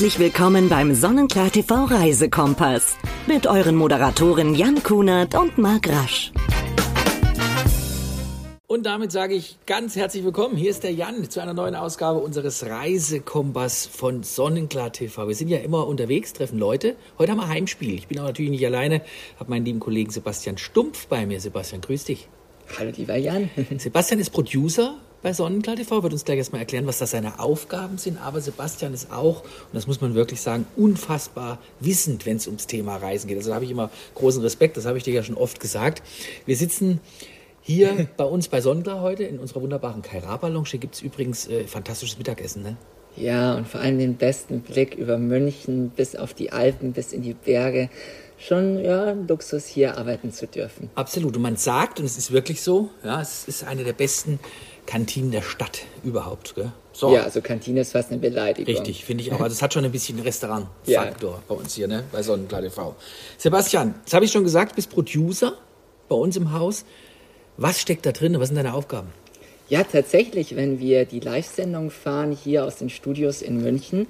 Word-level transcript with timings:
Herzlich 0.00 0.18
willkommen 0.18 0.70
beim 0.70 0.94
Sonnenklar 0.94 1.50
TV 1.50 1.84
Reisekompass 1.84 2.96
mit 3.26 3.46
euren 3.46 3.76
Moderatoren 3.76 4.54
Jan 4.54 4.82
Kunert 4.82 5.34
und 5.34 5.58
Marc 5.58 5.90
Rasch. 5.90 6.32
Und 8.66 8.86
damit 8.86 9.12
sage 9.12 9.34
ich 9.34 9.58
ganz 9.66 9.96
herzlich 9.96 10.24
willkommen. 10.24 10.56
Hier 10.56 10.70
ist 10.70 10.84
der 10.84 10.94
Jan 10.94 11.28
zu 11.28 11.40
einer 11.40 11.52
neuen 11.52 11.74
Ausgabe 11.74 12.18
unseres 12.20 12.64
Reisekompass 12.64 13.84
von 13.84 14.22
Sonnenklar 14.22 14.90
TV. 14.90 15.28
Wir 15.28 15.34
sind 15.34 15.48
ja 15.48 15.58
immer 15.58 15.86
unterwegs, 15.86 16.32
treffen 16.32 16.58
Leute. 16.58 16.96
Heute 17.18 17.32
haben 17.32 17.38
wir 17.40 17.48
Heimspiel. 17.48 17.92
Ich 17.92 18.08
bin 18.08 18.20
aber 18.20 18.28
natürlich 18.28 18.52
nicht 18.52 18.64
alleine, 18.64 19.02
habe 19.38 19.50
meinen 19.50 19.66
lieben 19.66 19.80
Kollegen 19.80 20.10
Sebastian 20.10 20.56
Stumpf 20.56 21.08
bei 21.08 21.26
mir. 21.26 21.40
Sebastian, 21.40 21.82
grüß 21.82 22.04
dich. 22.04 22.26
Hallo, 22.78 22.90
lieber 22.96 23.16
Jan. 23.16 23.50
Sebastian 23.76 24.18
ist 24.18 24.30
Producer 24.30 24.98
bei 25.22 25.32
Sonnenklar 25.32 25.76
TV, 25.76 26.02
wird 26.02 26.12
uns 26.12 26.24
gleich 26.24 26.38
erstmal 26.38 26.62
erklären, 26.62 26.86
was 26.86 26.98
das 26.98 27.10
seine 27.10 27.40
Aufgaben 27.40 27.98
sind. 27.98 28.18
Aber 28.18 28.40
Sebastian 28.40 28.94
ist 28.94 29.12
auch, 29.12 29.42
und 29.42 29.74
das 29.74 29.86
muss 29.86 30.00
man 30.00 30.14
wirklich 30.14 30.40
sagen, 30.40 30.66
unfassbar 30.76 31.58
wissend, 31.80 32.24
wenn 32.26 32.36
es 32.36 32.46
ums 32.46 32.66
Thema 32.66 32.96
Reisen 32.96 33.28
geht. 33.28 33.36
Also 33.36 33.50
da 33.50 33.56
habe 33.56 33.64
ich 33.64 33.70
immer 33.70 33.90
großen 34.14 34.42
Respekt, 34.42 34.76
das 34.76 34.86
habe 34.86 34.98
ich 34.98 35.04
dir 35.04 35.12
ja 35.12 35.22
schon 35.22 35.36
oft 35.36 35.60
gesagt. 35.60 36.02
Wir 36.46 36.56
sitzen 36.56 37.00
hier 37.60 38.08
bei 38.16 38.24
uns 38.24 38.48
bei 38.48 38.60
Sonnenklar 38.60 39.00
heute 39.00 39.24
in 39.24 39.38
unserer 39.38 39.60
wunderbaren 39.60 40.02
Kairaba-Lounge. 40.02 40.68
Hier 40.70 40.80
gibt 40.80 40.94
es 40.94 41.02
übrigens 41.02 41.48
äh, 41.48 41.64
fantastisches 41.64 42.16
Mittagessen, 42.16 42.62
ne? 42.62 42.76
Ja, 43.16 43.56
und 43.56 43.66
vor 43.66 43.80
allem 43.80 43.98
den 43.98 44.16
besten 44.16 44.60
Blick 44.60 44.94
über 44.94 45.18
München 45.18 45.90
bis 45.90 46.14
auf 46.14 46.32
die 46.32 46.52
Alpen, 46.52 46.92
bis 46.92 47.12
in 47.12 47.22
die 47.22 47.34
Berge. 47.34 47.90
Schon 48.38 48.82
ja, 48.82 49.06
ein 49.06 49.26
Luxus, 49.28 49.66
hier 49.66 49.98
arbeiten 49.98 50.32
zu 50.32 50.46
dürfen. 50.46 50.88
Absolut. 50.94 51.36
Und 51.36 51.42
man 51.42 51.56
sagt, 51.56 51.98
und 51.98 52.06
es 52.06 52.16
ist 52.16 52.32
wirklich 52.32 52.62
so, 52.62 52.88
ja, 53.04 53.20
es 53.20 53.46
ist 53.46 53.64
eine 53.64 53.84
der 53.84 53.92
besten 53.92 54.38
Kantinen 54.90 55.30
der 55.30 55.42
Stadt 55.42 55.82
überhaupt. 56.02 56.56
Gell? 56.56 56.72
So. 56.92 57.14
Ja, 57.14 57.22
also 57.22 57.40
Kantine 57.40 57.82
ist 57.82 57.92
fast 57.92 58.10
eine 58.10 58.18
Beleidigung. 58.18 58.74
Richtig, 58.74 59.04
finde 59.04 59.22
ich 59.22 59.32
auch. 59.32 59.40
Also 59.40 59.54
es 59.54 59.62
hat 59.62 59.72
schon 59.72 59.84
ein 59.84 59.92
bisschen 59.92 60.18
Restaurant-Faktor 60.18 61.30
ja. 61.30 61.42
bei 61.46 61.54
uns 61.54 61.74
hier, 61.74 61.86
ne? 61.86 62.02
bei 62.10 62.24
Sonnenklar 62.24 62.60
TV. 62.60 62.96
Sebastian, 63.38 63.94
das 64.04 64.14
habe 64.14 64.24
ich 64.24 64.32
schon 64.32 64.42
gesagt, 64.42 64.72
du 64.72 64.76
bist 64.76 64.90
Producer 64.90 65.52
bei 66.08 66.16
uns 66.16 66.36
im 66.36 66.52
Haus. 66.52 66.84
Was 67.56 67.80
steckt 67.80 68.04
da 68.04 68.10
drin? 68.10 68.34
Was 68.40 68.48
sind 68.48 68.56
deine 68.56 68.74
Aufgaben? 68.74 69.12
Ja, 69.68 69.84
tatsächlich, 69.84 70.56
wenn 70.56 70.80
wir 70.80 71.04
die 71.04 71.20
Live-Sendung 71.20 71.92
fahren 71.92 72.32
hier 72.32 72.64
aus 72.64 72.74
den 72.74 72.90
Studios 72.90 73.42
in 73.42 73.62
München, 73.62 74.08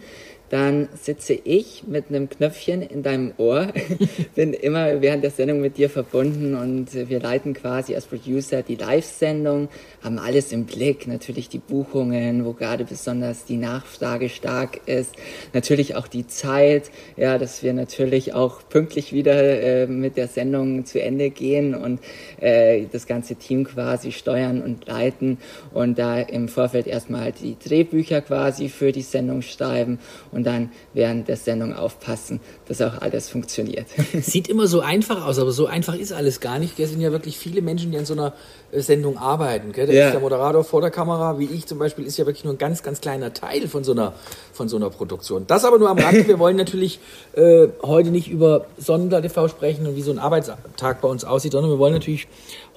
dann 0.51 0.89
sitze 1.01 1.33
ich 1.33 1.85
mit 1.87 2.07
einem 2.09 2.29
Knöpfchen 2.29 2.83
in 2.83 3.05
deinem 3.05 3.33
Ohr, 3.37 3.69
bin 4.35 4.53
immer 4.53 5.01
während 5.01 5.23
der 5.23 5.31
Sendung 5.31 5.61
mit 5.61 5.79
dir 5.79 5.89
verbunden 5.89 6.57
und 6.57 6.93
wir 7.09 7.21
leiten 7.21 7.55
quasi 7.55 7.95
als 7.95 8.07
Producer 8.07 8.63
die 8.63 8.75
Live-Sendung, 8.75 9.69
haben 10.03 10.19
alles 10.19 10.51
im 10.51 10.67
Blick, 10.67 11.07
natürlich 11.07 11.49
die 11.49 11.59
Buchungen, 11.59 12.45
wo 12.45 12.53
gerade 12.53 12.85
besonders 12.85 13.45
die 13.45 13.59
Nachfrage 13.59 14.29
stark 14.29 14.81
ist, 14.87 15.15
natürlich 15.55 15.95
auch 15.95 16.09
die 16.09 16.27
Zeit, 16.27 16.91
ja, 17.17 17.39
dass 17.39 17.63
wir 17.63 17.73
natürlich 17.73 18.35
auch 18.35 18.69
pünktlich 18.69 19.13
wieder 19.13 19.63
äh, 19.63 19.87
mit 19.87 20.17
der 20.17 20.27
Sendung 20.27 20.85
zu 20.85 21.01
Ende 21.01 21.31
gehen 21.31 21.77
und 21.77 22.01
äh, 22.41 22.87
das 22.91 23.07
ganze 23.07 23.37
Team 23.37 23.63
quasi 23.65 24.11
steuern 24.11 24.63
und 24.63 24.89
leiten 24.89 25.39
und 25.73 25.97
da 25.97 26.19
im 26.19 26.49
Vorfeld 26.49 26.89
erstmal 26.89 27.31
die 27.31 27.57
Drehbücher 27.57 28.21
quasi 28.21 28.69
für 28.69 28.91
die 28.91 29.03
Sendung 29.03 29.43
schreiben. 29.43 30.01
und 30.33 30.40
und 30.41 30.45
dann 30.45 30.71
während 30.95 31.29
der 31.29 31.37
Sendung 31.37 31.75
aufpassen, 31.75 32.41
dass 32.67 32.81
auch 32.81 33.03
alles 33.03 33.29
funktioniert. 33.29 33.87
Sieht 34.23 34.49
immer 34.49 34.67
so 34.67 34.81
einfach 34.81 35.27
aus, 35.27 35.39
aber 35.39 35.53
so 35.53 35.67
einfach 35.67 35.95
ist 35.95 36.13
alles 36.15 36.41
gar 36.41 36.59
nicht. 36.59 36.81
Es 36.81 36.91
sind 36.91 37.03
ja 37.03 37.13
wirklich 37.13 37.37
viele 37.37 37.61
Menschen, 37.61 37.91
die 37.91 37.99
an 37.99 38.07
so 38.07 38.15
einer 38.15 38.33
äh, 38.73 38.81
Sendung 38.81 39.19
arbeiten. 39.19 39.73
Gell? 39.73 39.87
Da 39.87 39.93
ja. 39.93 40.07
ist 40.07 40.13
der 40.15 40.21
Moderator 40.21 40.65
vor 40.65 40.81
der 40.81 40.91
Kamera, 40.91 41.39
wie 41.39 41.45
ich 41.45 41.67
zum 41.67 41.79
Beispiel, 41.79 42.07
ist 42.07 42.17
ja 42.17 42.25
wirklich 42.25 42.45
nur 42.45 42.55
ein 42.55 42.59
ganz, 42.59 42.83
ganz 42.83 43.03
kleiner 43.03 43.35
Teil 43.35 43.69
von 43.69 43.85
so 43.85 43.93
einer, 43.93 44.15
von 44.55 44.67
so 44.71 44.77
einer 44.77 44.89
Produktion. 44.89 45.47
Das 45.47 45.67
aber 45.67 45.79
nur 45.79 45.91
am 45.91 45.99
Rande. 45.99 46.27
Wir 46.27 46.39
wollen 46.39 46.57
natürlich 46.57 47.01
äh, 47.35 47.69
heute 47.83 48.11
nicht 48.11 48.29
über 48.29 48.65
Sonnenblatt 48.79 49.23
TV 49.23 49.49
sprechen 49.49 49.87
und 49.87 49.95
wie 49.95 50.03
so 50.03 50.11
ein 50.11 50.19
Arbeitstag 50.19 51.03
bei 51.03 51.09
uns 51.09 51.25
aussieht, 51.25 51.53
sondern 51.53 51.71
wir 51.71 51.79
wollen 51.79 51.93
natürlich 51.93 52.29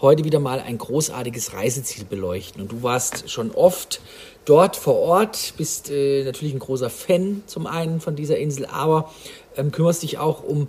heute 0.01 0.25
wieder 0.25 0.41
mal 0.41 0.59
ein 0.59 0.77
großartiges 0.77 1.53
Reiseziel 1.53 2.03
beleuchten. 2.03 2.61
Und 2.61 2.73
du 2.73 2.83
warst 2.83 3.29
schon 3.29 3.51
oft 3.51 4.01
dort 4.45 4.75
vor 4.75 4.95
Ort, 4.95 5.53
bist 5.57 5.89
äh, 5.89 6.23
natürlich 6.23 6.53
ein 6.53 6.59
großer 6.59 6.89
Fan 6.89 7.43
zum 7.45 7.67
einen 7.67 7.99
von 7.99 8.15
dieser 8.15 8.37
Insel, 8.37 8.65
aber 8.65 9.11
ähm, 9.57 9.71
kümmerst 9.71 10.03
dich 10.03 10.17
auch 10.17 10.43
um 10.43 10.67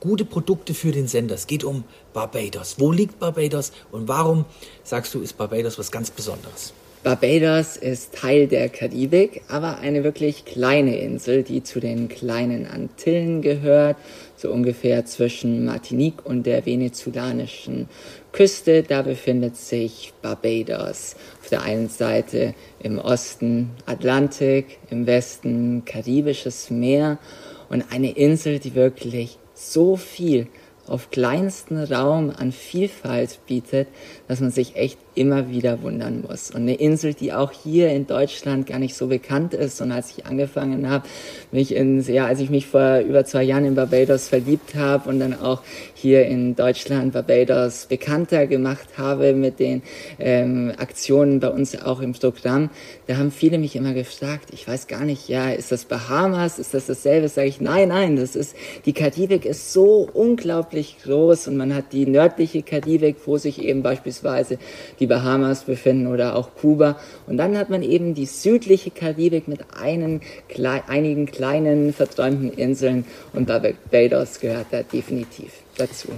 gute 0.00 0.24
Produkte 0.24 0.74
für 0.74 0.92
den 0.92 1.08
Sender. 1.08 1.34
Es 1.34 1.46
geht 1.46 1.64
um 1.64 1.84
Barbados. 2.12 2.76
Wo 2.78 2.92
liegt 2.92 3.18
Barbados 3.18 3.72
und 3.92 4.08
warum 4.08 4.44
sagst 4.82 5.14
du, 5.14 5.20
ist 5.20 5.36
Barbados 5.38 5.78
was 5.78 5.90
ganz 5.90 6.10
Besonderes? 6.10 6.72
Barbados 7.02 7.76
ist 7.76 8.16
Teil 8.16 8.48
der 8.48 8.68
Karibik, 8.68 9.42
aber 9.46 9.78
eine 9.78 10.02
wirklich 10.02 10.44
kleine 10.44 10.98
Insel, 10.98 11.44
die 11.44 11.62
zu 11.62 11.78
den 11.78 12.08
kleinen 12.08 12.66
Antillen 12.66 13.42
gehört, 13.42 13.96
so 14.36 14.50
ungefähr 14.50 15.04
zwischen 15.06 15.64
Martinique 15.64 16.26
und 16.26 16.46
der 16.46 16.66
venezolanischen 16.66 17.88
Küste. 18.36 18.82
Da 18.82 19.00
befindet 19.00 19.56
sich 19.56 20.12
Barbados. 20.20 21.16
Auf 21.40 21.48
der 21.48 21.62
einen 21.62 21.88
Seite 21.88 22.54
im 22.78 22.98
Osten 22.98 23.70
Atlantik, 23.86 24.78
im 24.90 25.06
Westen 25.06 25.86
Karibisches 25.86 26.68
Meer 26.68 27.18
und 27.70 27.90
eine 27.90 28.10
Insel, 28.10 28.58
die 28.58 28.74
wirklich 28.74 29.38
so 29.54 29.96
viel 29.96 30.48
auf 30.86 31.10
kleinsten 31.10 31.82
Raum 31.82 32.30
an 32.30 32.52
Vielfalt 32.52 33.40
bietet, 33.46 33.88
dass 34.28 34.40
man 34.40 34.50
sich 34.50 34.76
echt 34.76 34.98
immer 35.14 35.50
wieder 35.50 35.82
wundern 35.82 36.24
muss. 36.28 36.50
Und 36.50 36.62
eine 36.62 36.74
Insel, 36.74 37.14
die 37.14 37.32
auch 37.32 37.52
hier 37.52 37.90
in 37.90 38.06
Deutschland 38.06 38.66
gar 38.66 38.78
nicht 38.78 38.94
so 38.94 39.06
bekannt 39.06 39.54
ist. 39.54 39.80
Und 39.80 39.92
als 39.92 40.10
ich 40.16 40.26
angefangen 40.26 40.90
habe, 40.90 41.06
mich 41.52 41.74
in, 41.74 42.00
ja, 42.02 42.26
als 42.26 42.40
ich 42.40 42.50
mich 42.50 42.66
vor 42.66 42.98
über 42.98 43.24
zwei 43.24 43.44
Jahren 43.44 43.64
in 43.64 43.74
Barbados 43.74 44.28
verliebt 44.28 44.74
habe 44.74 45.08
und 45.08 45.20
dann 45.20 45.38
auch 45.38 45.62
hier 45.94 46.26
in 46.26 46.56
Deutschland 46.56 47.12
Barbados 47.12 47.86
bekannter 47.86 48.46
gemacht 48.46 48.98
habe 48.98 49.32
mit 49.32 49.60
den 49.60 49.82
ähm, 50.18 50.72
Aktionen 50.76 51.40
bei 51.40 51.48
uns 51.48 51.80
auch 51.80 52.00
im 52.00 52.12
Programm, 52.12 52.70
da 53.06 53.16
haben 53.16 53.30
viele 53.30 53.58
mich 53.58 53.76
immer 53.76 53.92
gefragt, 53.92 54.50
ich 54.52 54.66
weiß 54.66 54.86
gar 54.86 55.04
nicht, 55.04 55.28
ja, 55.28 55.50
ist 55.50 55.70
das 55.70 55.84
Bahamas, 55.84 56.58
ist 56.58 56.74
das 56.74 56.86
dasselbe? 56.86 57.28
Sage 57.28 57.48
ich, 57.48 57.60
nein, 57.60 57.88
nein, 57.88 58.16
das 58.16 58.34
ist, 58.36 58.56
die 58.84 58.92
Karibik 58.92 59.44
ist 59.44 59.72
so 59.72 60.08
unglaublich 60.12 60.96
groß 61.04 61.48
und 61.48 61.56
man 61.56 61.74
hat 61.74 61.92
die 61.92 62.06
nördliche 62.06 62.62
Karibik, 62.62 63.16
wo 63.26 63.38
sich 63.38 63.62
eben 63.62 63.82
beispielsweise 63.82 64.15
die 64.22 64.58
die 65.00 65.06
Bahamas 65.06 65.64
befinden 65.64 66.06
oder 66.08 66.36
auch 66.36 66.50
Kuba. 66.60 66.96
Und 67.26 67.36
dann 67.36 67.56
hat 67.56 67.70
man 67.70 67.82
eben 67.82 68.14
die 68.14 68.26
südliche 68.26 68.90
Karibik 68.90 69.48
mit 69.48 69.60
einen, 69.80 70.20
einigen 70.88 71.26
kleinen 71.26 71.92
verträumten 71.92 72.52
Inseln 72.52 73.04
und 73.32 73.46
Barbados 73.46 74.40
gehört 74.40 74.66
da 74.70 74.82
definitiv 74.82 75.52
dazu. 75.76 76.08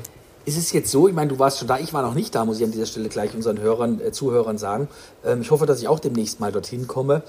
Ist 0.45 0.57
es 0.57 0.73
jetzt 0.73 0.91
so, 0.91 1.09
ich 1.09 1.15
meine, 1.15 1.29
du 1.29 1.39
warst 1.39 1.59
schon 1.59 1.69
da, 1.69 1.79
ich 1.79 1.93
war 1.93 2.03
noch 2.03 2.15
nicht 2.15 2.35
da, 2.35 2.45
muss 2.47 2.59
ich 2.59 2.65
an 2.65 2.73
dieser 2.73 2.87
Stelle 2.87 3.11
gleich 3.11 3.35
unseren 3.35 3.61
Hörern, 3.61 4.01
äh, 4.01 4.13
Zuhörern 4.13 4.57
sagen. 4.57 4.89
Ähm, 5.25 5.43
ich 5.43 5.51
hoffe, 5.51 5.67
dass 5.67 5.81
ich 5.81 5.89
auch 5.89 6.01
demnächst 6.01 6.41
mal 6.41 6.53
dorthin 6.53 6.87
komme. 6.87 7.23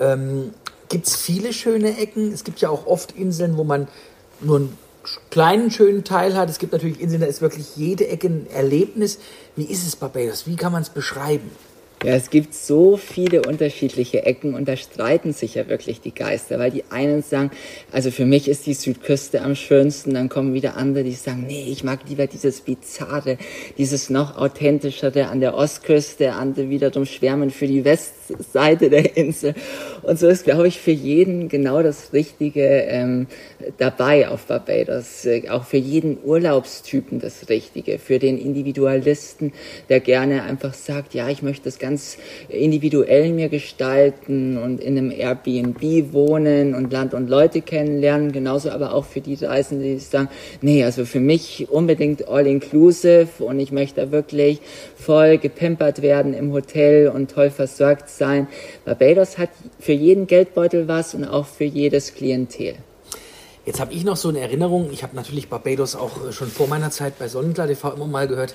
Ähm, 0.00 0.50
gibt 0.88 1.06
es 1.06 1.14
viele 1.14 1.52
schöne 1.52 1.98
Ecken? 1.98 2.32
Es 2.32 2.42
gibt 2.42 2.60
ja 2.60 2.70
auch 2.70 2.86
oft 2.86 3.12
Inseln, 3.12 3.56
wo 3.56 3.62
man 3.62 3.86
nur 4.40 4.56
einen 4.56 4.78
kleinen 5.30 5.70
schönen 5.70 6.04
Teil 6.04 6.36
hat. 6.36 6.50
Es 6.50 6.58
gibt 6.58 6.72
natürlich 6.72 7.00
Inseln, 7.00 7.20
da 7.20 7.26
ist 7.26 7.42
wirklich 7.42 7.76
jede 7.76 8.08
Ecke 8.08 8.28
ein 8.28 8.46
Erlebnis. 8.50 9.18
Wie 9.56 9.64
ist 9.64 9.86
es 9.86 9.96
Barbados? 9.96 10.46
Wie 10.46 10.56
kann 10.56 10.72
man 10.72 10.82
es 10.82 10.90
beschreiben? 10.90 11.50
Ja, 12.04 12.12
es 12.12 12.28
gibt 12.28 12.52
so 12.52 12.98
viele 12.98 13.40
unterschiedliche 13.40 14.26
Ecken 14.26 14.52
und 14.52 14.68
da 14.68 14.76
streiten 14.76 15.32
sich 15.32 15.54
ja 15.54 15.70
wirklich 15.70 16.02
die 16.02 16.12
Geister, 16.14 16.58
weil 16.58 16.70
die 16.70 16.84
einen 16.90 17.22
sagen, 17.22 17.50
also 17.92 18.10
für 18.10 18.26
mich 18.26 18.46
ist 18.46 18.66
die 18.66 18.74
Südküste 18.74 19.40
am 19.40 19.54
schönsten, 19.54 20.12
dann 20.12 20.28
kommen 20.28 20.52
wieder 20.52 20.76
andere, 20.76 21.02
die 21.02 21.12
sagen, 21.12 21.46
nee, 21.46 21.64
ich 21.66 21.82
mag 21.82 22.00
lieber 22.06 22.26
dieses 22.26 22.60
Bizarre, 22.60 23.38
dieses 23.78 24.10
noch 24.10 24.36
authentischere 24.36 25.28
an 25.28 25.40
der 25.40 25.54
Ostküste, 25.54 26.34
andere 26.34 26.68
wiederum 26.68 27.06
schwärmen 27.06 27.48
für 27.48 27.66
die 27.66 27.86
Westseite 27.86 28.90
der 28.90 29.16
Insel. 29.16 29.54
Und 30.02 30.18
so 30.18 30.28
ist, 30.28 30.44
glaube 30.44 30.68
ich, 30.68 30.80
für 30.80 30.90
jeden 30.90 31.48
genau 31.48 31.82
das 31.82 32.12
Richtige 32.12 32.66
ähm, 32.66 33.28
dabei 33.78 34.28
auf 34.28 34.44
Barbados. 34.44 35.26
Auch 35.48 35.64
für 35.64 35.78
jeden 35.78 36.18
Urlaubstypen 36.22 37.18
das 37.18 37.48
Richtige, 37.48 37.98
für 37.98 38.18
den 38.18 38.36
Individualisten, 38.36 39.54
der 39.88 40.00
gerne 40.00 40.42
einfach 40.42 40.74
sagt, 40.74 41.14
ja, 41.14 41.30
ich 41.30 41.42
möchte 41.42 41.64
das 41.64 41.78
ganz 41.78 41.93
ganz 41.94 42.18
individuell 42.48 43.32
mir 43.32 43.48
gestalten 43.48 44.58
und 44.58 44.80
in 44.80 44.98
einem 44.98 45.12
Airbnb 45.12 46.12
wohnen 46.12 46.74
und 46.74 46.92
Land 46.92 47.14
und 47.14 47.28
Leute 47.30 47.60
kennenlernen. 47.60 48.32
Genauso 48.32 48.70
aber 48.70 48.94
auch 48.94 49.04
für 49.04 49.20
die 49.20 49.36
Reisenden, 49.36 49.86
die 49.86 49.98
sagen, 50.00 50.28
nee, 50.60 50.82
also 50.82 51.04
für 51.04 51.20
mich 51.20 51.68
unbedingt 51.70 52.26
all 52.26 52.48
inclusive 52.48 53.28
und 53.38 53.60
ich 53.60 53.70
möchte 53.70 54.10
wirklich 54.10 54.60
voll 54.96 55.38
gepimpert 55.38 56.02
werden 56.02 56.34
im 56.34 56.52
Hotel 56.52 57.08
und 57.08 57.30
toll 57.30 57.50
versorgt 57.50 58.08
sein. 58.08 58.48
Barbados 58.84 59.38
hat 59.38 59.50
für 59.78 59.92
jeden 59.92 60.26
Geldbeutel 60.26 60.88
was 60.88 61.14
und 61.14 61.24
auch 61.24 61.46
für 61.46 61.64
jedes 61.64 62.14
Klientel. 62.14 62.74
Jetzt 63.66 63.80
habe 63.80 63.92
ich 63.92 64.04
noch 64.04 64.16
so 64.16 64.30
eine 64.30 64.40
Erinnerung, 64.40 64.90
ich 64.92 65.04
habe 65.04 65.14
natürlich 65.14 65.48
Barbados 65.48 65.94
auch 65.94 66.32
schon 66.32 66.48
vor 66.48 66.66
meiner 66.66 66.90
Zeit 66.90 67.20
bei 67.20 67.28
Sonnenklar 67.28 67.68
TV 67.68 67.92
immer 67.92 68.06
mal 68.06 68.26
gehört 68.26 68.54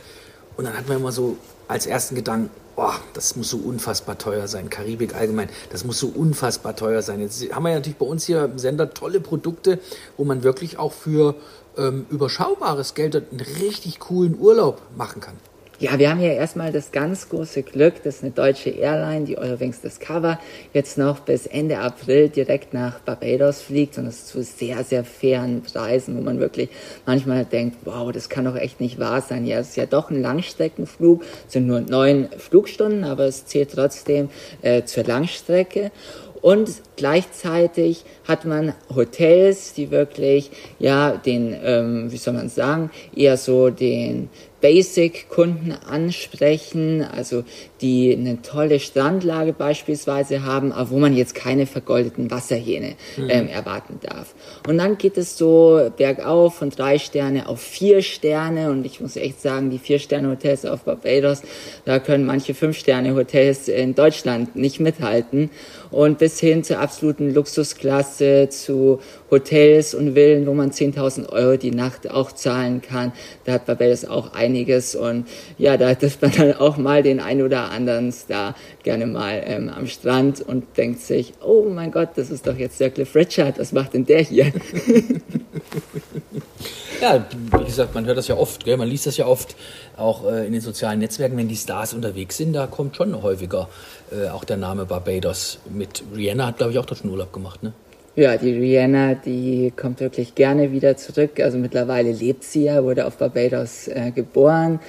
Und 0.57 0.65
dann 0.65 0.77
hat 0.77 0.87
man 0.87 0.97
immer 0.97 1.11
so 1.11 1.37
als 1.67 1.85
ersten 1.85 2.15
Gedanken, 2.15 2.49
boah, 2.75 2.95
das 3.13 3.35
muss 3.35 3.49
so 3.49 3.57
unfassbar 3.57 4.17
teuer 4.17 4.47
sein. 4.47 4.69
Karibik 4.69 5.15
allgemein, 5.15 5.49
das 5.69 5.83
muss 5.83 5.99
so 5.99 6.07
unfassbar 6.07 6.75
teuer 6.75 7.01
sein. 7.01 7.19
Jetzt 7.19 7.53
haben 7.53 7.63
wir 7.63 7.69
ja 7.69 7.75
natürlich 7.75 7.97
bei 7.97 8.05
uns 8.05 8.25
hier 8.25 8.45
im 8.45 8.57
Sender 8.57 8.93
tolle 8.93 9.19
Produkte, 9.19 9.79
wo 10.17 10.23
man 10.23 10.43
wirklich 10.43 10.77
auch 10.77 10.93
für 10.93 11.35
ähm, 11.77 12.05
überschaubares 12.09 12.93
Geld 12.93 13.15
einen 13.15 13.41
richtig 13.59 13.99
coolen 13.99 14.39
Urlaub 14.39 14.81
machen 14.95 15.21
kann. 15.21 15.35
Ja, 15.81 15.97
wir 15.97 16.09
haben 16.09 16.19
hier 16.19 16.33
erstmal 16.33 16.73
das 16.73 16.91
ganz 16.91 17.29
große 17.29 17.63
Glück, 17.63 18.03
dass 18.03 18.21
eine 18.21 18.31
deutsche 18.31 18.69
Airline, 18.69 19.23
die 19.23 19.37
Eurowings 19.37 19.79
Discover, 19.79 20.37
jetzt 20.73 20.97
noch 20.97 21.21
bis 21.21 21.47
Ende 21.47 21.77
April 21.79 22.27
direkt 22.27 22.73
nach 22.73 22.99
Barbados 22.99 23.61
fliegt 23.61 23.97
und 23.97 24.03
das 24.03 24.25
zu 24.25 24.43
sehr, 24.43 24.83
sehr 24.83 25.05
fairen 25.05 25.61
Preisen, 25.63 26.17
wo 26.17 26.21
man 26.21 26.41
wirklich 26.41 26.67
manchmal 27.05 27.45
denkt, 27.45 27.77
wow, 27.85 28.11
das 28.11 28.27
kann 28.27 28.43
doch 28.43 28.57
echt 28.57 28.81
nicht 28.81 28.99
wahr 28.99 29.21
sein. 29.21 29.45
Ja, 29.45 29.59
es 29.59 29.69
ist 29.69 29.77
ja 29.77 29.85
doch 29.85 30.09
ein 30.09 30.21
Langstreckenflug, 30.21 31.23
es 31.47 31.53
sind 31.53 31.65
nur 31.65 31.79
neun 31.79 32.27
Flugstunden, 32.37 33.05
aber 33.05 33.23
es 33.23 33.45
zählt 33.45 33.71
trotzdem 33.71 34.27
äh, 34.61 34.83
zur 34.83 35.05
Langstrecke. 35.05 35.91
Und 36.41 36.69
gleichzeitig 36.95 38.05
hat 38.27 38.45
man 38.45 38.73
Hotels, 38.95 39.73
die 39.73 39.91
wirklich, 39.91 40.51
ja, 40.79 41.17
den, 41.17 41.55
ähm, 41.63 42.11
wie 42.11 42.17
soll 42.17 42.33
man 42.33 42.49
sagen, 42.49 42.91
eher 43.15 43.37
so 43.37 43.69
den 43.69 44.29
Basic-Kunden 44.61 45.71
ansprechen, 45.71 47.03
also 47.03 47.43
die 47.81 48.13
eine 48.13 48.41
tolle 48.41 48.79
Strandlage 48.79 49.53
beispielsweise 49.53 50.43
haben, 50.43 50.71
aber 50.71 50.89
wo 50.89 50.99
man 50.99 51.15
jetzt 51.15 51.33
keine 51.33 51.65
vergoldeten 51.65 52.29
Wasserhähne 52.29 52.95
mhm. 53.15 53.29
ähm, 53.29 53.47
erwarten 53.47 53.99
darf. 54.01 54.35
Und 54.67 54.77
dann 54.77 54.97
geht 54.97 55.17
es 55.17 55.37
so 55.37 55.89
bergauf 55.95 56.55
von 56.55 56.69
drei 56.71 56.99
Sterne 56.99 57.47
auf 57.47 57.61
vier 57.61 58.01
Sterne 58.01 58.71
und 58.71 58.85
ich 58.85 58.99
muss 58.99 59.15
echt 59.15 59.41
sagen, 59.41 59.69
die 59.69 59.79
vier 59.79 59.99
Sterne 59.99 60.29
Hotels 60.29 60.65
auf 60.65 60.83
Barbados, 60.83 61.41
da 61.85 61.99
können 61.99 62.25
manche 62.25 62.53
fünf 62.53 62.77
Sterne 62.77 63.15
Hotels 63.15 63.67
in 63.69 63.95
Deutschland 63.95 64.55
nicht 64.55 64.79
mithalten 64.79 65.49
und 65.91 66.19
bis 66.19 66.39
hin 66.39 66.63
zur 66.63 66.79
absoluten 66.79 67.33
Luxusklasse, 67.33 68.49
zu 68.49 68.99
Hotels 69.31 69.93
und 69.93 70.13
Villen, 70.13 70.45
wo 70.47 70.53
man 70.53 70.71
10.000 70.71 71.29
Euro 71.29 71.57
die 71.57 71.71
Nacht 71.71 72.09
auch 72.09 72.31
zahlen 72.31 72.81
kann. 72.81 73.11
Da 73.45 73.53
hat 73.53 73.65
Barbados 73.65 74.05
auch 74.05 74.33
einiges 74.33 74.95
und 74.95 75.27
ja, 75.57 75.77
da 75.77 75.93
trifft 75.95 76.21
man 76.21 76.31
dann 76.31 76.53
auch 76.53 76.77
mal 76.77 77.03
den 77.03 77.19
ein 77.19 77.41
oder 77.41 77.71
anderen 77.71 78.11
Star 78.11 78.55
gerne 78.83 79.05
mal 79.05 79.41
ähm, 79.45 79.69
am 79.69 79.87
Strand 79.87 80.41
und 80.41 80.77
denkt 80.77 81.01
sich, 81.01 81.33
oh 81.43 81.65
mein 81.69 81.91
Gott, 81.91 82.09
das 82.15 82.29
ist 82.29 82.47
doch 82.47 82.57
jetzt 82.57 82.79
der 82.79 82.89
Cliff 82.89 83.15
Richard, 83.15 83.59
was 83.59 83.71
macht 83.71 83.93
denn 83.93 84.05
der 84.05 84.21
hier? 84.21 84.51
Ja, 87.01 87.25
wie 87.57 87.63
gesagt, 87.63 87.95
man 87.95 88.05
hört 88.05 88.17
das 88.17 88.27
ja 88.27 88.35
oft, 88.35 88.65
gell? 88.65 88.75
man 88.75 88.87
liest 88.87 89.05
das 89.05 89.15
ja 89.15 89.25
oft 89.25 89.55
auch 89.95 90.25
äh, 90.25 90.45
in 90.45 90.51
den 90.51 90.61
sozialen 90.61 90.99
Netzwerken, 90.99 91.37
wenn 91.37 91.47
die 91.47 91.55
Stars 91.55 91.93
unterwegs 91.93 92.35
sind, 92.35 92.51
da 92.51 92.67
kommt 92.67 92.97
schon 92.97 93.21
häufiger 93.21 93.69
äh, 94.11 94.27
auch 94.29 94.43
der 94.43 94.57
Name 94.57 94.85
Barbados 94.85 95.59
mit. 95.69 96.03
Rihanna 96.13 96.47
hat, 96.47 96.57
glaube 96.57 96.73
ich, 96.73 96.79
auch 96.79 96.85
dort 96.85 96.99
schon 96.99 97.09
Urlaub 97.09 97.31
gemacht, 97.31 97.63
ne? 97.63 97.71
Ja, 98.15 98.35
die 98.35 98.51
Rihanna, 98.51 99.13
die 99.13 99.71
kommt 99.73 100.01
wirklich 100.01 100.35
gerne 100.35 100.73
wieder 100.73 100.97
zurück. 100.97 101.39
Also 101.39 101.57
mittlerweile 101.57 102.11
lebt 102.11 102.43
sie 102.43 102.65
ja, 102.65 102.83
wurde 102.83 103.05
auf 103.05 103.17
Barbados 103.17 103.87
äh, 103.87 104.11
geboren 104.13 104.81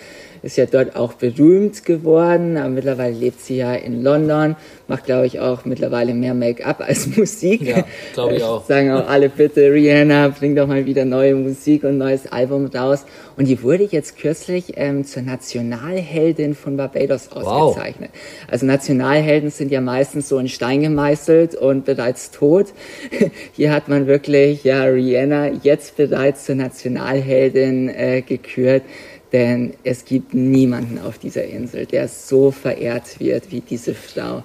ist 0.43 0.57
ja 0.57 0.67
dort 0.67 0.97
auch 0.97 1.15
berühmt 1.15 1.85
geworden, 1.85 2.57
aber 2.57 2.69
mittlerweile 2.69 3.15
lebt 3.15 3.41
sie 3.41 3.57
ja 3.57 3.75
in 3.75 4.03
London, 4.03 4.57
macht, 4.89 5.05
glaube 5.05 5.27
ich, 5.27 5.41
auch 5.41 5.65
mittlerweile 5.65 6.15
mehr 6.15 6.35
Make-up 6.35 6.81
als 6.87 7.17
Musik. 7.17 7.63
Ja, 7.63 7.85
glaube 8.15 8.37
ich 8.37 8.43
auch. 8.43 8.65
Sagen 8.65 8.91
auch 8.91 9.09
alle, 9.09 9.29
bitte, 9.29 9.73
Rihanna, 9.73 10.29
bring 10.29 10.57
doch 10.57 10.67
mal 10.67 10.87
wieder 10.87 11.05
neue 11.05 11.35
Musik 11.35 11.85
und 11.85 11.99
neues 11.99 12.31
Album 12.31 12.67
raus. 12.67 13.05
Und 13.37 13.47
die 13.47 13.63
wurde 13.63 13.85
jetzt 13.85 14.19
kürzlich 14.19 14.75
ähm, 14.77 15.05
zur 15.05 15.23
Nationalheldin 15.23 16.55
von 16.55 16.77
Barbados 16.77 17.33
ausgezeichnet. 17.33 18.11
Wow. 18.13 18.51
Also 18.51 18.67
Nationalhelden 18.67 19.51
sind 19.51 19.71
ja 19.71 19.81
meistens 19.81 20.29
so 20.29 20.39
in 20.39 20.49
Stein 20.49 20.83
gemeißelt 20.83 21.55
und 21.55 21.85
bereits 21.85 22.31
tot. 22.31 22.67
Hier 23.53 23.73
hat 23.73 23.89
man 23.89 24.07
wirklich, 24.07 24.65
ja, 24.65 24.83
Rihanna 24.85 25.53
jetzt 25.63 25.97
bereits 25.97 26.45
zur 26.45 26.57
Nationalheldin 26.57 27.89
äh, 27.89 28.23
gekürt. 28.23 28.83
Denn 29.33 29.75
es 29.85 30.05
gibt 30.05 30.35
niemanden 30.35 30.99
auf 30.99 31.19
dieser 31.19 31.45
Insel, 31.45 31.87
der 31.87 32.09
so 32.09 32.51
verehrt 32.51 33.21
wird 33.21 33.51
wie 33.53 33.61
diese 33.61 33.95
Frau 33.95 34.43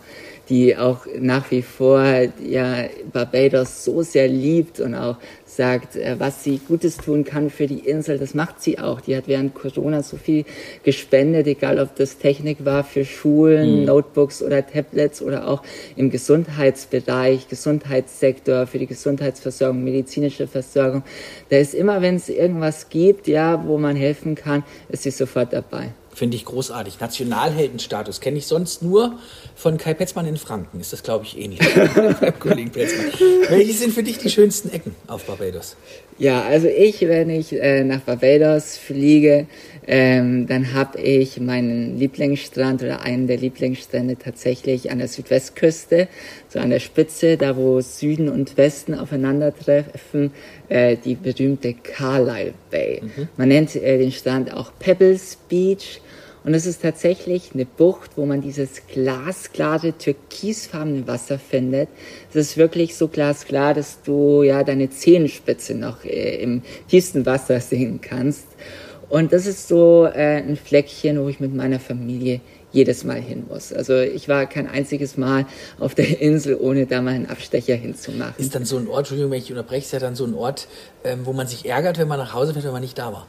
die 0.49 0.77
auch 0.77 1.05
nach 1.19 1.49
wie 1.51 1.61
vor 1.61 2.03
ja 2.43 2.85
Barbados 3.11 3.83
so 3.83 4.01
sehr 4.03 4.27
liebt 4.27 4.79
und 4.79 4.95
auch 4.95 5.17
sagt, 5.45 5.95
äh, 5.95 6.15
was 6.19 6.43
sie 6.43 6.59
Gutes 6.67 6.97
tun 6.97 7.23
kann 7.23 7.49
für 7.49 7.67
die 7.67 7.79
Insel, 7.79 8.19
das 8.19 8.33
macht 8.33 8.61
sie 8.61 8.79
auch. 8.79 9.01
Die 9.01 9.15
hat 9.15 9.27
während 9.27 9.53
Corona 9.55 10.03
so 10.03 10.17
viel 10.17 10.45
gespendet, 10.83 11.47
egal 11.47 11.79
ob 11.79 11.95
das 11.95 12.17
Technik 12.17 12.65
war 12.65 12.83
für 12.83 13.05
Schulen, 13.05 13.79
mhm. 13.79 13.85
Notebooks 13.85 14.41
oder 14.41 14.65
Tablets 14.65 15.21
oder 15.21 15.47
auch 15.47 15.63
im 15.95 16.09
Gesundheitsbereich, 16.09 17.47
Gesundheitssektor, 17.47 18.67
für 18.67 18.79
die 18.79 18.87
Gesundheitsversorgung, 18.87 19.83
medizinische 19.83 20.47
Versorgung. 20.47 21.03
Da 21.49 21.57
ist 21.57 21.73
immer, 21.73 22.01
wenn 22.01 22.15
es 22.15 22.29
irgendwas 22.29 22.89
gibt, 22.89 23.27
ja, 23.27 23.65
wo 23.65 23.77
man 23.77 23.95
helfen 23.95 24.35
kann, 24.35 24.63
ist 24.89 25.03
sie 25.03 25.11
sofort 25.11 25.53
dabei. 25.53 25.91
Finde 26.15 26.37
ich 26.37 26.45
großartig. 26.45 27.01
Nationalheldenstatus 27.01 28.21
kenne 28.21 28.37
ich 28.37 28.47
sonst 28.47 28.81
nur 28.81 29.19
von 29.53 29.77
Kai 29.77 29.93
Petzmann 29.93 30.25
in 30.25 30.37
Franken. 30.37 30.79
Ist 30.79 30.93
das, 30.93 31.03
glaube 31.03 31.25
ich, 31.25 31.37
ähnlich. 31.37 31.59
Kollegen 32.39 32.71
Petzmann. 32.71 33.11
Welche 33.49 33.73
sind 33.73 33.93
für 33.93 34.01
dich 34.01 34.17
die 34.17 34.29
schönsten 34.29 34.69
Ecken 34.69 34.95
auf 35.07 35.25
Barbados? 35.25 35.75
Ja, 36.17 36.43
also 36.43 36.67
ich, 36.69 37.01
wenn 37.01 37.29
ich 37.29 37.51
äh, 37.51 37.83
nach 37.83 37.99
Barbados 37.99 38.77
fliege, 38.77 39.47
ähm, 39.85 40.47
dann 40.47 40.73
habe 40.73 41.01
ich 41.01 41.41
meinen 41.41 41.99
Lieblingsstrand 41.99 42.81
oder 42.81 43.01
einen 43.01 43.27
der 43.27 43.35
Lieblingsstrände 43.35 44.17
tatsächlich 44.17 44.91
an 44.91 44.99
der 44.99 45.09
Südwestküste, 45.09 46.07
so 46.47 46.59
an 46.59 46.69
der 46.69 46.79
Spitze, 46.79 47.35
da 47.35 47.57
wo 47.57 47.81
Süden 47.81 48.29
und 48.29 48.55
Westen 48.55 48.93
aufeinandertreffen, 48.93 50.31
äh, 50.69 50.95
die 50.95 51.15
berühmte 51.15 51.73
Carlisle 51.73 52.53
Bay. 52.71 53.01
Mhm. 53.03 53.27
Man 53.35 53.49
nennt 53.49 53.75
äh, 53.75 53.97
den 53.97 54.13
Strand 54.13 54.53
auch 54.53 54.71
Pebbles 54.79 55.37
Beach 55.49 55.99
und 56.45 56.53
es 56.53 56.67
ist 56.67 56.83
tatsächlich 56.83 57.51
eine 57.55 57.65
Bucht, 57.65 58.11
wo 58.17 58.25
man 58.27 58.41
dieses 58.41 58.85
glasklare, 58.87 59.97
türkisfarbene 59.97 61.07
Wasser 61.07 61.39
findet. 61.39 61.89
Es 62.29 62.35
ist 62.35 62.57
wirklich 62.57 62.95
so 62.95 63.07
glasklar, 63.07 63.73
dass 63.73 64.03
du 64.03 64.43
ja 64.43 64.63
deine 64.63 64.91
Zehenspitze 64.91 65.73
noch 65.73 66.05
äh, 66.05 66.35
im 66.43 66.61
tiefsten 66.87 67.25
Wasser 67.25 67.59
sehen 67.59 67.99
kannst. 67.99 68.45
Und 69.09 69.33
das 69.33 69.47
ist 69.47 69.67
so 69.67 70.05
äh, 70.05 70.37
ein 70.37 70.55
Fleckchen, 70.55 71.19
wo 71.19 71.29
ich 71.29 71.39
mit 71.39 71.53
meiner 71.55 71.79
Familie 71.79 72.41
jedes 72.71 73.03
Mal 73.03 73.21
hin 73.21 73.45
muss. 73.49 73.73
Also 73.73 73.97
ich 73.97 74.29
war 74.29 74.45
kein 74.45 74.67
einziges 74.67 75.17
Mal 75.17 75.47
auf 75.79 75.95
der 75.95 76.21
Insel, 76.21 76.57
ohne 76.59 76.85
da 76.85 77.01
mal 77.01 77.15
einen 77.15 77.25
Abstecher 77.25 77.73
hinzumachen. 77.73 78.35
Ist 78.37 78.53
dann 78.53 78.65
so 78.65 78.77
ein 78.77 78.87
Ort, 78.87 78.99
Entschuldigung, 78.99 79.31
wenn 79.31 79.39
ich 79.39 79.49
unterbreche, 79.49 79.85
ist 79.85 79.93
ja 79.93 79.99
dann 79.99 80.15
so 80.15 80.25
ein 80.25 80.35
Ort, 80.35 80.67
ähm, 81.03 81.21
wo 81.23 81.33
man 81.33 81.47
sich 81.47 81.65
ärgert, 81.65 81.97
wenn 81.97 82.07
man 82.07 82.19
nach 82.19 82.33
Hause 82.33 82.53
fährt, 82.53 82.65
wenn 82.65 82.71
man 82.71 82.81
nicht 82.81 82.99
da 82.99 83.11
war. 83.11 83.27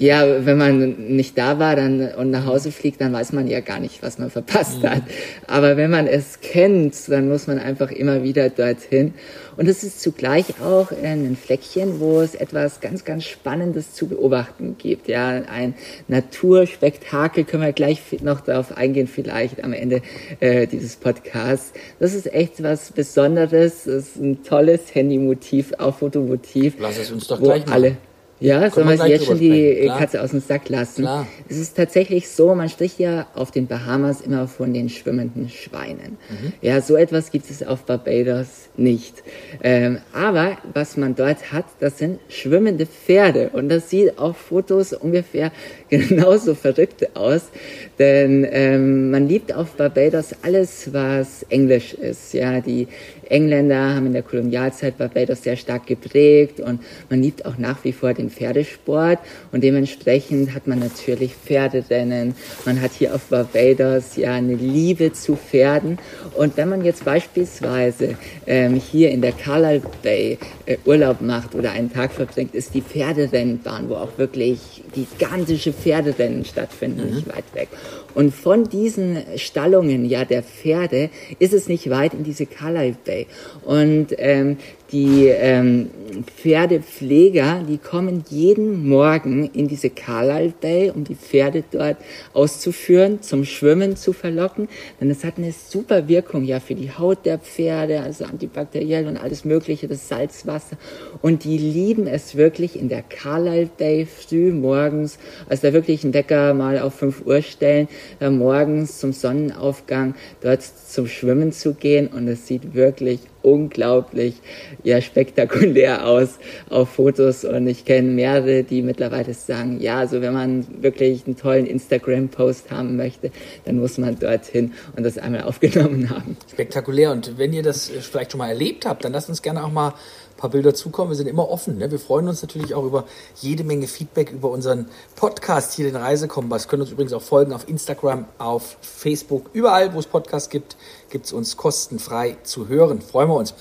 Ja, 0.00 0.46
wenn 0.46 0.56
man 0.56 1.14
nicht 1.14 1.36
da 1.36 1.58
war 1.58 1.76
dann 1.76 2.14
und 2.14 2.30
nach 2.30 2.46
Hause 2.46 2.72
fliegt, 2.72 3.02
dann 3.02 3.12
weiß 3.12 3.34
man 3.34 3.46
ja 3.48 3.60
gar 3.60 3.80
nicht, 3.80 4.02
was 4.02 4.16
man 4.16 4.30
verpasst 4.30 4.82
mhm. 4.82 4.88
hat. 4.88 5.02
Aber 5.46 5.76
wenn 5.76 5.90
man 5.90 6.06
es 6.06 6.40
kennt, 6.40 6.96
dann 7.08 7.28
muss 7.28 7.46
man 7.46 7.58
einfach 7.58 7.90
immer 7.90 8.22
wieder 8.22 8.48
dorthin. 8.48 9.12
Und 9.58 9.68
es 9.68 9.84
ist 9.84 10.00
zugleich 10.00 10.46
auch 10.64 10.90
ein 10.90 11.36
Fleckchen, 11.36 12.00
wo 12.00 12.22
es 12.22 12.34
etwas 12.34 12.80
ganz, 12.80 13.04
ganz 13.04 13.24
Spannendes 13.24 13.92
zu 13.92 14.08
beobachten 14.08 14.76
gibt. 14.78 15.06
Ja, 15.06 15.28
ein 15.28 15.74
Naturspektakel 16.08 17.44
können 17.44 17.64
wir 17.64 17.74
gleich 17.74 18.00
noch 18.22 18.40
darauf 18.40 18.74
eingehen, 18.74 19.06
vielleicht 19.06 19.62
am 19.62 19.74
Ende 19.74 20.00
äh, 20.40 20.66
dieses 20.66 20.96
Podcasts. 20.96 21.74
Das 21.98 22.14
ist 22.14 22.32
echt 22.32 22.62
was 22.62 22.90
Besonderes. 22.92 23.84
Das 23.84 24.06
ist 24.06 24.16
ein 24.16 24.42
tolles 24.44 24.94
Handymotiv, 24.94 25.74
auch 25.76 25.98
Fotomotiv. 25.98 26.76
Lass 26.78 26.96
es 26.96 27.10
uns 27.10 27.26
doch 27.26 27.38
gleich 27.38 27.66
machen. 27.66 27.74
Alle 27.74 27.96
ja, 28.40 28.70
sollen 28.70 28.88
wir 28.88 29.06
jetzt 29.06 29.26
schon 29.26 29.38
die 29.38 29.80
Klar. 29.82 29.98
Katze 29.98 30.22
aus 30.22 30.30
dem 30.30 30.40
Sack 30.40 30.68
lassen? 30.68 31.02
Klar. 31.02 31.26
Es 31.48 31.58
ist 31.58 31.76
tatsächlich 31.76 32.28
so, 32.28 32.54
man 32.54 32.68
spricht 32.68 32.98
ja 32.98 33.26
auf 33.34 33.50
den 33.50 33.66
Bahamas 33.66 34.22
immer 34.22 34.48
von 34.48 34.72
den 34.72 34.88
schwimmenden 34.88 35.48
Schweinen. 35.50 36.16
Mhm. 36.28 36.52
Ja, 36.62 36.80
so 36.80 36.96
etwas 36.96 37.30
gibt 37.30 37.50
es 37.50 37.62
auf 37.62 37.82
Barbados 37.82 38.70
nicht. 38.76 39.22
Ähm, 39.62 39.98
aber 40.12 40.56
was 40.72 40.96
man 40.96 41.14
dort 41.14 41.52
hat, 41.52 41.66
das 41.80 41.98
sind 41.98 42.18
schwimmende 42.28 42.86
Pferde. 42.86 43.50
Und 43.52 43.68
das 43.68 43.90
sieht 43.90 44.18
auf 44.18 44.38
Fotos 44.38 44.94
ungefähr 44.94 45.52
genauso 45.90 46.54
verrückt 46.54 47.14
aus. 47.14 47.50
Denn 47.98 48.46
ähm, 48.50 49.10
man 49.10 49.28
liebt 49.28 49.54
auf 49.54 49.72
Barbados 49.72 50.34
alles, 50.42 50.92
was 50.92 51.44
Englisch 51.50 51.92
ist. 51.92 52.32
Ja, 52.32 52.60
die 52.60 52.88
Engländer 53.28 53.94
haben 53.94 54.06
in 54.06 54.12
der 54.12 54.22
Kolonialzeit 54.22 54.98
Barbados 54.98 55.42
sehr 55.42 55.56
stark 55.56 55.86
geprägt 55.86 56.60
und 56.60 56.80
man 57.08 57.22
liebt 57.22 57.46
auch 57.46 57.58
nach 57.58 57.84
wie 57.84 57.92
vor 57.92 58.12
den 58.12 58.29
dem 58.30 58.36
Pferdesport 58.36 59.18
und 59.52 59.62
dementsprechend 59.62 60.54
hat 60.54 60.66
man 60.66 60.78
natürlich 60.78 61.34
Pferderennen. 61.34 62.34
Man 62.64 62.80
hat 62.80 62.92
hier 62.92 63.14
auf 63.14 63.22
Barbados 63.26 64.16
ja 64.16 64.34
eine 64.34 64.54
Liebe 64.54 65.12
zu 65.12 65.36
Pferden 65.36 65.98
und 66.36 66.56
wenn 66.56 66.68
man 66.68 66.84
jetzt 66.84 67.04
beispielsweise 67.04 68.16
ähm, 68.46 68.74
hier 68.74 69.10
in 69.10 69.20
der 69.20 69.32
Carlisle 69.32 69.82
Bay 70.02 70.38
äh, 70.66 70.76
Urlaub 70.84 71.20
macht 71.20 71.54
oder 71.54 71.72
einen 71.72 71.92
Tag 71.92 72.12
verbringt, 72.12 72.54
ist 72.54 72.74
die 72.74 72.82
Pferderennbahn, 72.82 73.88
wo 73.88 73.94
auch 73.94 74.18
wirklich 74.18 74.82
gigantische 74.94 75.72
Pferderennen 75.72 76.44
stattfinden, 76.44 77.08
mhm. 77.08 77.14
nicht 77.16 77.28
weit 77.28 77.44
weg. 77.54 77.68
Und 78.14 78.34
von 78.34 78.68
diesen 78.68 79.18
Stallungen 79.36 80.04
ja 80.04 80.24
der 80.24 80.42
Pferde 80.42 81.10
ist 81.38 81.52
es 81.52 81.68
nicht 81.68 81.90
weit 81.90 82.14
in 82.14 82.24
diese 82.24 82.46
Carlisle 82.46 82.96
Bay. 83.04 83.26
Und 83.64 84.08
ähm, 84.18 84.58
die 84.92 85.26
ähm, 85.28 85.90
Pferdepfleger, 86.36 87.62
die 87.68 87.78
kommen 87.78 88.24
jeden 88.28 88.88
Morgen 88.88 89.48
in 89.52 89.68
diese 89.68 89.90
Carlisle 89.90 90.52
Bay, 90.60 90.90
um 90.90 91.04
die 91.04 91.14
Pferde 91.14 91.62
dort 91.70 91.96
auszuführen, 92.32 93.22
zum 93.22 93.44
Schwimmen 93.44 93.96
zu 93.96 94.12
verlocken. 94.12 94.68
Denn 95.00 95.10
es 95.10 95.24
hat 95.24 95.38
eine 95.38 95.52
super 95.52 96.08
Wirkung 96.08 96.44
ja 96.44 96.58
für 96.58 96.74
die 96.74 96.90
Haut 96.90 97.24
der 97.24 97.38
Pferde, 97.38 98.00
also 98.00 98.24
antibakteriell 98.24 99.06
und 99.06 99.16
alles 99.16 99.44
Mögliche, 99.44 99.86
das 99.86 100.08
Salzwasser. 100.08 100.76
Und 101.22 101.44
die 101.44 101.58
lieben 101.58 102.06
es 102.06 102.36
wirklich 102.36 102.78
in 102.78 102.88
der 102.88 103.02
Carlisle 103.02 103.70
Bay 103.78 104.06
früh 104.06 104.52
morgens, 104.52 105.18
also 105.48 105.68
da 105.68 105.72
wirklich 105.72 106.02
einen 106.02 106.14
Wecker 106.14 106.54
mal 106.54 106.78
auf 106.80 106.94
5 106.94 107.26
Uhr 107.26 107.42
stellen, 107.42 107.88
morgens 108.20 108.98
zum 108.98 109.12
Sonnenaufgang 109.12 110.14
dort 110.40 110.62
zum 110.62 111.06
Schwimmen 111.06 111.52
zu 111.52 111.74
gehen. 111.74 112.08
Und 112.08 112.26
es 112.26 112.46
sieht 112.46 112.74
wirklich 112.74 113.20
unglaublich 113.42 114.34
ja, 114.82 115.00
spektakulär 115.00 116.06
aus 116.06 116.38
auf 116.68 116.90
Fotos 116.90 117.44
und 117.44 117.66
ich 117.66 117.84
kenne 117.84 118.08
mehrere, 118.08 118.64
die 118.64 118.82
mittlerweile 118.82 119.34
sagen, 119.34 119.80
ja, 119.80 119.98
also 119.98 120.20
wenn 120.20 120.32
man 120.32 120.66
wirklich 120.82 121.26
einen 121.26 121.36
tollen 121.36 121.66
Instagram-Post 121.66 122.70
haben 122.70 122.96
möchte, 122.96 123.30
dann 123.64 123.78
muss 123.78 123.98
man 123.98 124.18
dorthin 124.18 124.72
und 124.96 125.04
das 125.04 125.18
einmal 125.18 125.42
aufgenommen 125.50 126.10
haben. 126.10 126.36
Spektakulär 126.50 127.10
und 127.10 127.38
wenn 127.38 127.52
ihr 127.52 127.62
das 127.62 127.88
vielleicht 127.88 128.32
schon 128.32 128.38
mal 128.38 128.48
erlebt 128.48 128.86
habt, 128.86 129.04
dann 129.04 129.12
lasst 129.12 129.28
uns 129.28 129.42
gerne 129.42 129.64
auch 129.64 129.72
mal 129.72 129.94
paar 130.40 130.50
Bilder 130.50 130.74
zukommen. 130.74 131.10
Wir 131.10 131.16
sind 131.16 131.28
immer 131.28 131.48
offen. 131.48 131.78
Ne? 131.78 131.90
Wir 131.90 132.00
freuen 132.00 132.26
uns 132.26 132.42
natürlich 132.42 132.74
auch 132.74 132.84
über 132.84 133.04
jede 133.36 133.62
Menge 133.62 133.86
Feedback 133.86 134.32
über 134.32 134.50
unseren 134.50 134.86
Podcast 135.14 135.74
hier, 135.74 135.86
den 135.86 135.96
Reisekompass. 135.96 136.66
Können 136.66 136.82
uns 136.82 136.90
übrigens 136.90 137.12
auch 137.12 137.22
folgen 137.22 137.52
auf 137.52 137.68
Instagram, 137.68 138.24
auf 138.38 138.76
Facebook. 138.80 139.50
Überall, 139.52 139.94
wo 139.94 139.98
es 139.98 140.06
Podcasts 140.06 140.48
gibt, 140.48 140.76
gibt 141.10 141.26
es 141.26 141.32
uns 141.32 141.56
kostenfrei 141.56 142.38
zu 142.42 142.68
hören. 142.68 143.02
Freuen 143.02 143.28
wir 143.28 143.36
uns. 143.36 143.54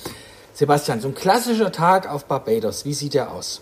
Sebastian, 0.53 1.01
so 1.01 1.09
ein 1.09 1.15
klassischer 1.15 1.71
Tag 1.71 2.09
auf 2.09 2.25
Barbados, 2.25 2.83
wie 2.85 2.93
sieht 2.93 3.13
der 3.13 3.31
aus? 3.31 3.61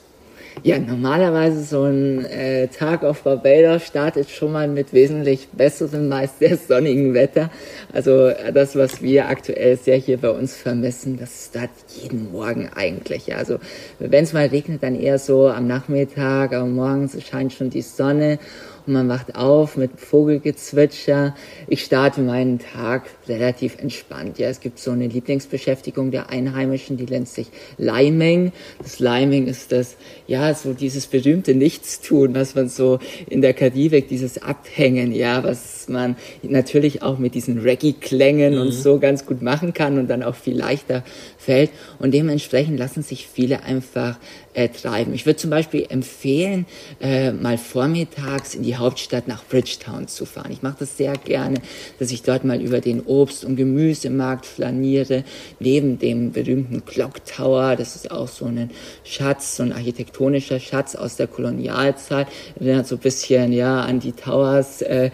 Ja, 0.63 0.79
normalerweise 0.79 1.63
so 1.63 1.83
ein 1.83 2.25
äh, 2.25 2.67
Tag 2.67 3.03
auf 3.03 3.21
Barbados 3.23 3.83
startet 3.85 4.29
schon 4.29 4.51
mal 4.51 4.67
mit 4.67 4.91
wesentlich 4.91 5.49
besserem, 5.49 6.09
meist 6.09 6.39
sehr 6.39 6.57
sonnigen 6.57 7.13
Wetter. 7.13 7.51
Also 7.93 8.27
äh, 8.27 8.51
das, 8.51 8.75
was 8.75 9.01
wir 9.01 9.27
aktuell 9.27 9.77
sehr 9.77 9.97
hier 9.97 10.17
bei 10.17 10.29
uns 10.29 10.55
vermissen, 10.55 11.17
das 11.19 11.45
startet 11.49 11.85
jeden 12.01 12.31
Morgen 12.31 12.69
eigentlich. 12.75 13.35
Also 13.35 13.59
wenn 13.99 14.23
es 14.23 14.33
mal 14.33 14.47
regnet, 14.47 14.81
dann 14.81 14.99
eher 14.99 15.19
so 15.19 15.47
am 15.47 15.67
Nachmittag, 15.67 16.53
aber 16.53 16.65
morgens 16.65 17.17
scheint 17.23 17.53
schon 17.53 17.69
die 17.69 17.83
Sonne 17.83 18.39
man 18.87 19.09
wacht 19.09 19.35
auf 19.35 19.77
mit 19.77 19.99
Vogelgezwitscher. 19.99 21.35
Ich 21.67 21.83
starte 21.83 22.21
meinen 22.21 22.59
Tag 22.59 23.03
relativ 23.27 23.77
entspannt. 23.77 24.39
Ja, 24.39 24.49
es 24.49 24.59
gibt 24.59 24.79
so 24.79 24.91
eine 24.91 25.07
Lieblingsbeschäftigung 25.07 26.11
der 26.11 26.29
Einheimischen, 26.29 26.97
die 26.97 27.05
nennt 27.05 27.27
sich 27.27 27.47
Liming. 27.77 28.51
Das 28.81 28.99
Liming 28.99 29.47
ist 29.47 29.71
das, 29.71 29.95
ja, 30.25 30.53
so 30.53 30.73
dieses 30.73 31.07
berühmte 31.07 31.53
Nichtstun, 31.53 32.33
was 32.33 32.55
man 32.55 32.69
so 32.69 32.99
in 33.29 33.41
der 33.41 33.53
Karibik, 33.53 34.07
dieses 34.07 34.41
Abhängen, 34.41 35.11
ja, 35.11 35.43
was 35.43 35.76
man 35.89 36.15
natürlich 36.41 37.01
auch 37.03 37.17
mit 37.17 37.35
diesen 37.35 37.59
Reggae-Klängen 37.59 38.55
mhm. 38.55 38.61
und 38.61 38.71
so 38.71 38.99
ganz 38.99 39.25
gut 39.25 39.41
machen 39.41 39.73
kann 39.73 39.97
und 39.97 40.07
dann 40.07 40.23
auch 40.23 40.35
viel 40.35 40.57
leichter 40.57 41.03
fällt. 41.37 41.71
Und 41.99 42.13
dementsprechend 42.13 42.77
lassen 42.77 43.03
sich 43.03 43.27
viele 43.27 43.63
einfach 43.63 44.17
äh, 44.57 44.69
treiben. 44.69 45.13
Ich 45.13 45.25
würde 45.25 45.37
zum 45.37 45.51
Beispiel 45.51 45.85
empfehlen, 45.87 46.65
äh, 46.99 47.31
mal 47.31 47.59
vormittags 47.59 48.55
in 48.55 48.63
die 48.63 48.75
Hauptstadt 48.75 49.27
nach 49.27 49.45
Bridgetown 49.45 50.07
zu 50.07 50.25
fahren. 50.25 50.51
Ich 50.51 50.63
mache 50.63 50.77
das 50.79 50.97
sehr 50.97 51.13
gerne, 51.13 51.61
dass 51.99 52.11
ich 52.11 52.23
dort 52.23 52.43
mal 52.43 52.59
über 52.59 52.81
den 52.81 53.01
Obst- 53.01 53.45
und 53.45 53.55
Gemüsemarkt 53.55 54.47
flaniere, 54.47 55.23
neben 55.59 55.99
dem 55.99 56.31
berühmten 56.31 56.83
Clock 56.85 57.23
Tower. 57.25 57.75
Das 57.75 57.95
ist 57.95 58.09
auch 58.09 58.27
so 58.27 58.45
ein 58.45 58.71
Schatz, 59.03 59.57
so 59.57 59.63
ein 59.63 59.73
architektonischer 59.73 60.59
Schatz 60.59 60.95
aus 60.95 61.17
der 61.17 61.27
Kolonialzeit. 61.27 62.27
Erinnert 62.59 62.87
so 62.87 62.95
ein 62.95 63.01
bisschen 63.01 63.53
ja 63.53 63.81
an 63.81 63.99
die 63.99 64.13
Towers 64.13 64.81
äh, 64.81 65.11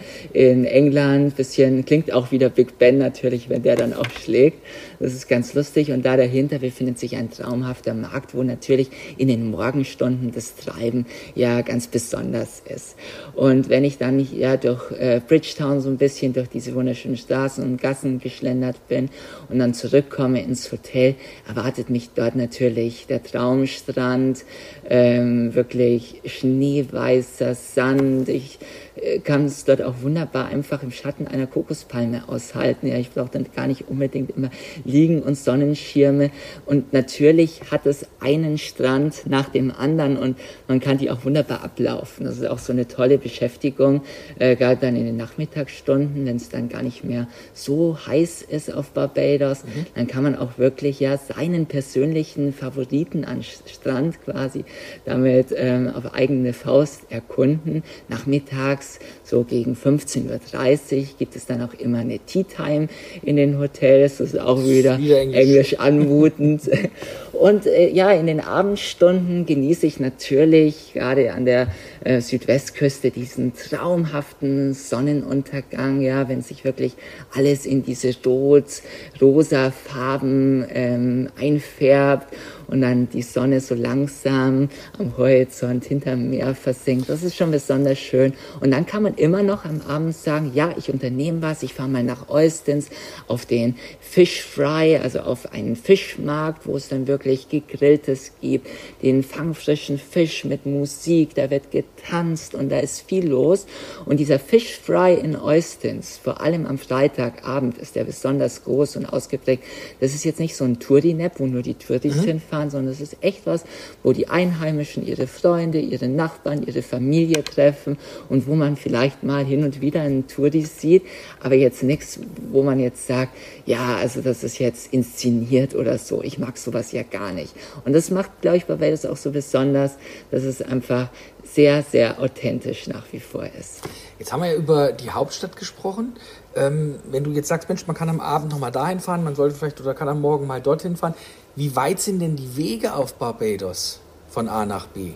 in 0.64 0.70
England. 0.70 1.36
Bisschen 1.36 1.84
klingt 1.84 2.12
auch 2.12 2.32
wieder 2.32 2.48
Big 2.48 2.78
Ben 2.78 2.98
natürlich, 2.98 3.48
wenn 3.48 3.62
der 3.62 3.76
dann 3.76 3.92
auch 3.92 4.08
schlägt. 4.22 4.58
Das 4.98 5.12
ist 5.12 5.28
ganz 5.28 5.54
lustig. 5.54 5.90
Und 5.90 6.04
da 6.04 6.16
dahinter 6.16 6.58
befindet 6.58 6.98
sich 6.98 7.16
ein 7.16 7.30
traumhafter 7.30 7.94
Markt, 7.94 8.34
wo 8.34 8.42
natürlich 8.42 8.88
in 9.18 9.28
den 9.28 9.50
Morgenstunden 9.50 10.32
das 10.32 10.56
Treiben 10.56 11.06
ja 11.34 11.60
ganz 11.60 11.86
besonders 11.86 12.62
ist. 12.66 12.96
Und 13.34 13.68
wenn 13.68 13.84
ich 13.84 13.98
dann 13.98 14.26
ja 14.34 14.56
durch 14.56 14.90
äh, 14.92 15.20
Bridgetown 15.26 15.80
so 15.80 15.88
ein 15.88 15.98
bisschen 15.98 16.32
durch 16.32 16.48
diese 16.48 16.74
wunderschönen 16.74 17.16
Straßen 17.16 17.62
und 17.62 17.80
Gassen 17.80 18.18
geschlendert 18.18 18.88
bin 18.88 19.10
und 19.48 19.58
dann 19.58 19.74
zurückkomme 19.74 20.42
ins 20.42 20.70
Hotel, 20.72 21.16
erwartet 21.46 21.90
mich 21.90 22.10
dort 22.14 22.36
natürlich 22.36 23.06
der 23.06 23.22
Traumstrand, 23.22 24.44
ähm, 24.88 25.54
wirklich 25.54 26.20
schneeweißer 26.24 27.54
Sand. 27.54 28.28
Ich 28.28 28.58
äh, 28.96 29.18
kann 29.18 29.46
es 29.46 29.64
dort 29.64 29.82
auch 29.82 30.02
wunderbar 30.02 30.46
einfach 30.46 30.82
im 30.82 30.90
Schatten 30.90 31.26
einer 31.26 31.46
Kokospalme 31.46 32.28
aushalten. 32.28 32.86
Ja, 32.86 32.96
ich 32.96 33.10
brauche 33.10 33.30
dann 33.32 33.46
gar 33.54 33.66
nicht 33.66 33.88
unbedingt 33.88 34.36
immer 34.36 34.50
liegen 34.84 35.22
und 35.22 35.36
Sonnenschirme. 35.36 36.30
Und 36.64 36.92
natürlich 36.92 37.60
hat 37.70 37.86
es 37.86 38.06
einen 38.20 38.58
Strand 38.58 39.22
nach 39.26 39.48
dem 39.48 39.72
anderen 39.72 40.16
und 40.16 40.38
man 40.68 40.80
kann 40.80 40.98
die 40.98 41.10
auch 41.10 41.24
wunderbar 41.24 41.64
ablaufen. 41.64 42.24
Das 42.24 42.38
ist 42.38 42.46
auch 42.46 42.58
so 42.58 42.72
eine 42.72 42.86
tolle 42.86 43.18
Beschäftigung, 43.18 44.02
äh, 44.38 44.56
gerade 44.56 44.80
dann 44.80 44.96
in 44.96 45.06
den 45.06 45.16
Nachmittagsstunden, 45.16 46.24
wenn 46.26 46.36
es 46.36 46.48
dann 46.48 46.68
gar 46.68 46.82
nicht 46.82 47.04
mehr 47.04 47.26
so 47.52 47.98
heiß 48.06 48.42
ist 48.42 48.72
auf 48.72 48.90
Barbados, 48.90 49.64
mhm. 49.64 49.86
dann 49.94 50.06
kann 50.06 50.22
man 50.22 50.36
auch 50.36 50.58
wirklich 50.58 51.00
ja 51.00 51.18
seinen 51.18 51.66
persönlichen 51.66 52.52
Favoriten 52.52 53.24
an 53.24 53.42
Strand 53.42 54.22
quasi 54.24 54.64
damit 55.04 55.48
ähm, 55.56 55.90
auf 55.94 56.14
eigene 56.14 56.52
Faust 56.52 57.10
erkunden. 57.10 57.82
Nachmittags 58.08 58.83
so 59.22 59.42
gegen 59.42 59.74
15.30 59.74 60.98
Uhr 60.98 61.06
gibt 61.18 61.36
es 61.36 61.46
dann 61.46 61.62
auch 61.62 61.74
immer 61.74 61.98
eine 61.98 62.18
Tea 62.18 62.44
Time 62.44 62.88
in 63.22 63.36
den 63.36 63.58
Hotels. 63.58 64.18
Das 64.18 64.34
ist 64.34 64.40
auch 64.40 64.62
wieder, 64.64 64.98
wieder 64.98 65.20
Englisch. 65.20 65.40
Englisch 65.40 65.78
anmutend. 65.78 66.70
Und 67.32 67.66
äh, 67.66 67.88
ja, 67.90 68.12
in 68.12 68.26
den 68.26 68.40
Abendstunden 68.40 69.44
genieße 69.44 69.86
ich 69.86 69.98
natürlich 69.98 70.92
gerade 70.92 71.32
an 71.32 71.44
der 71.44 71.68
äh, 72.04 72.20
Südwestküste 72.20 73.10
diesen 73.10 73.54
traumhaften 73.54 74.72
Sonnenuntergang, 74.72 76.00
ja, 76.00 76.28
wenn 76.28 76.42
sich 76.42 76.64
wirklich 76.64 76.94
alles 77.34 77.66
in 77.66 77.82
diese 77.82 78.14
rot-rosa 78.24 79.72
Farben 79.72 80.64
ähm, 80.72 81.28
einfärbt 81.38 82.32
und 82.66 82.80
dann 82.80 83.08
die 83.10 83.22
Sonne 83.22 83.60
so 83.60 83.74
langsam 83.74 84.68
am 84.98 85.16
Horizont 85.16 85.84
hinterm 85.84 86.30
Meer 86.30 86.54
versinkt. 86.54 87.08
Das 87.08 87.22
ist 87.22 87.36
schon 87.36 87.50
besonders 87.50 87.98
schön. 87.98 88.32
Und 88.60 88.70
dann 88.74 88.86
kann 88.86 89.04
man 89.04 89.14
immer 89.14 89.44
noch 89.44 89.64
am 89.64 89.82
Abend 89.82 90.16
sagen, 90.16 90.50
ja, 90.52 90.74
ich 90.76 90.92
unternehme 90.92 91.42
was, 91.42 91.62
ich 91.62 91.74
fahre 91.74 91.88
mal 91.88 92.02
nach 92.02 92.28
Eustens 92.28 92.88
auf 93.28 93.46
den 93.46 93.76
Fish 94.00 94.42
Fry, 94.42 94.96
also 94.96 95.20
auf 95.20 95.52
einen 95.52 95.76
Fischmarkt, 95.76 96.66
wo 96.66 96.76
es 96.76 96.88
dann 96.88 97.06
wirklich 97.06 97.48
gegrilltes 97.48 98.32
gibt, 98.40 98.66
den 99.00 99.22
fangfrischen 99.22 99.96
Fisch 99.96 100.44
mit 100.44 100.66
Musik, 100.66 101.36
da 101.36 101.50
wird 101.50 101.70
getanzt 101.70 102.56
und 102.56 102.68
da 102.68 102.80
ist 102.80 103.02
viel 103.02 103.28
los. 103.28 103.66
Und 104.06 104.18
dieser 104.18 104.40
Fish 104.40 104.76
Fry 104.76 105.14
in 105.14 105.36
Eustens, 105.36 106.16
vor 106.16 106.40
allem 106.40 106.66
am 106.66 106.78
Freitagabend, 106.78 107.78
ist 107.78 107.94
der 107.94 108.02
besonders 108.02 108.64
groß 108.64 108.96
und 108.96 109.06
ausgeprägt. 109.06 109.62
Das 110.00 110.16
ist 110.16 110.24
jetzt 110.24 110.40
nicht 110.40 110.56
so 110.56 110.64
ein 110.64 110.80
Touri-Nap, 110.80 111.38
wo 111.38 111.46
nur 111.46 111.62
die 111.62 111.74
Touris 111.74 112.16
mhm. 112.16 112.24
hinfahren, 112.24 112.70
sondern 112.70 112.92
es 112.92 113.00
ist 113.00 113.18
echt 113.20 113.46
was, 113.46 113.62
wo 114.02 114.12
die 114.12 114.26
Einheimischen 114.26 115.06
ihre 115.06 115.28
Freunde, 115.28 115.78
ihre 115.78 116.08
Nachbarn, 116.08 116.66
ihre 116.66 116.82
Familie 116.82 117.44
treffen 117.44 117.98
und 118.28 118.48
wo 118.48 118.56
man 118.56 118.63
vielleicht 118.76 119.22
mal 119.22 119.44
hin 119.44 119.64
und 119.64 119.80
wieder 119.80 120.00
einen 120.00 120.26
Touris 120.26 120.80
sieht, 120.80 121.04
aber 121.40 121.54
jetzt 121.54 121.82
nichts, 121.82 122.18
wo 122.50 122.62
man 122.62 122.80
jetzt 122.80 123.06
sagt, 123.06 123.36
ja, 123.66 123.96
also 123.96 124.20
das 124.20 124.42
ist 124.42 124.58
jetzt 124.58 124.92
inszeniert 124.92 125.74
oder 125.74 125.98
so. 125.98 126.22
Ich 126.22 126.38
mag 126.38 126.58
sowas 126.58 126.92
ja 126.92 127.02
gar 127.02 127.32
nicht. 127.32 127.54
Und 127.84 127.92
das 127.92 128.10
macht, 128.10 128.40
glaube 128.40 128.56
ich, 128.56 128.66
bei 128.66 128.80
Wales 128.80 129.06
auch 129.06 129.16
so 129.16 129.30
besonders, 129.30 129.96
dass 130.30 130.42
es 130.42 130.62
einfach 130.62 131.08
sehr, 131.44 131.82
sehr 131.82 132.20
authentisch 132.20 132.88
nach 132.88 133.04
wie 133.12 133.20
vor 133.20 133.44
ist. 133.58 133.82
Jetzt 134.18 134.32
haben 134.32 134.42
wir 134.42 134.52
ja 134.52 134.56
über 134.56 134.92
die 134.92 135.10
Hauptstadt 135.10 135.56
gesprochen. 135.56 136.14
Ähm, 136.56 136.96
wenn 137.10 137.24
du 137.24 137.30
jetzt 137.32 137.48
sagst, 137.48 137.68
Mensch, 137.68 137.86
man 137.86 137.96
kann 137.96 138.08
am 138.08 138.20
Abend 138.20 138.50
noch 138.50 138.58
mal 138.58 138.70
dahin 138.70 139.00
fahren, 139.00 139.24
man 139.24 139.34
sollte 139.34 139.54
vielleicht 139.54 139.80
oder 139.80 139.94
kann 139.94 140.08
am 140.08 140.20
Morgen 140.20 140.46
mal 140.46 140.60
dorthin 140.60 140.96
fahren. 140.96 141.14
Wie 141.56 141.76
weit 141.76 142.00
sind 142.00 142.20
denn 142.20 142.36
die 142.36 142.56
Wege 142.56 142.94
auf 142.94 143.14
Barbados 143.14 144.00
von 144.28 144.48
A 144.48 144.66
nach 144.66 144.86
B? 144.86 145.12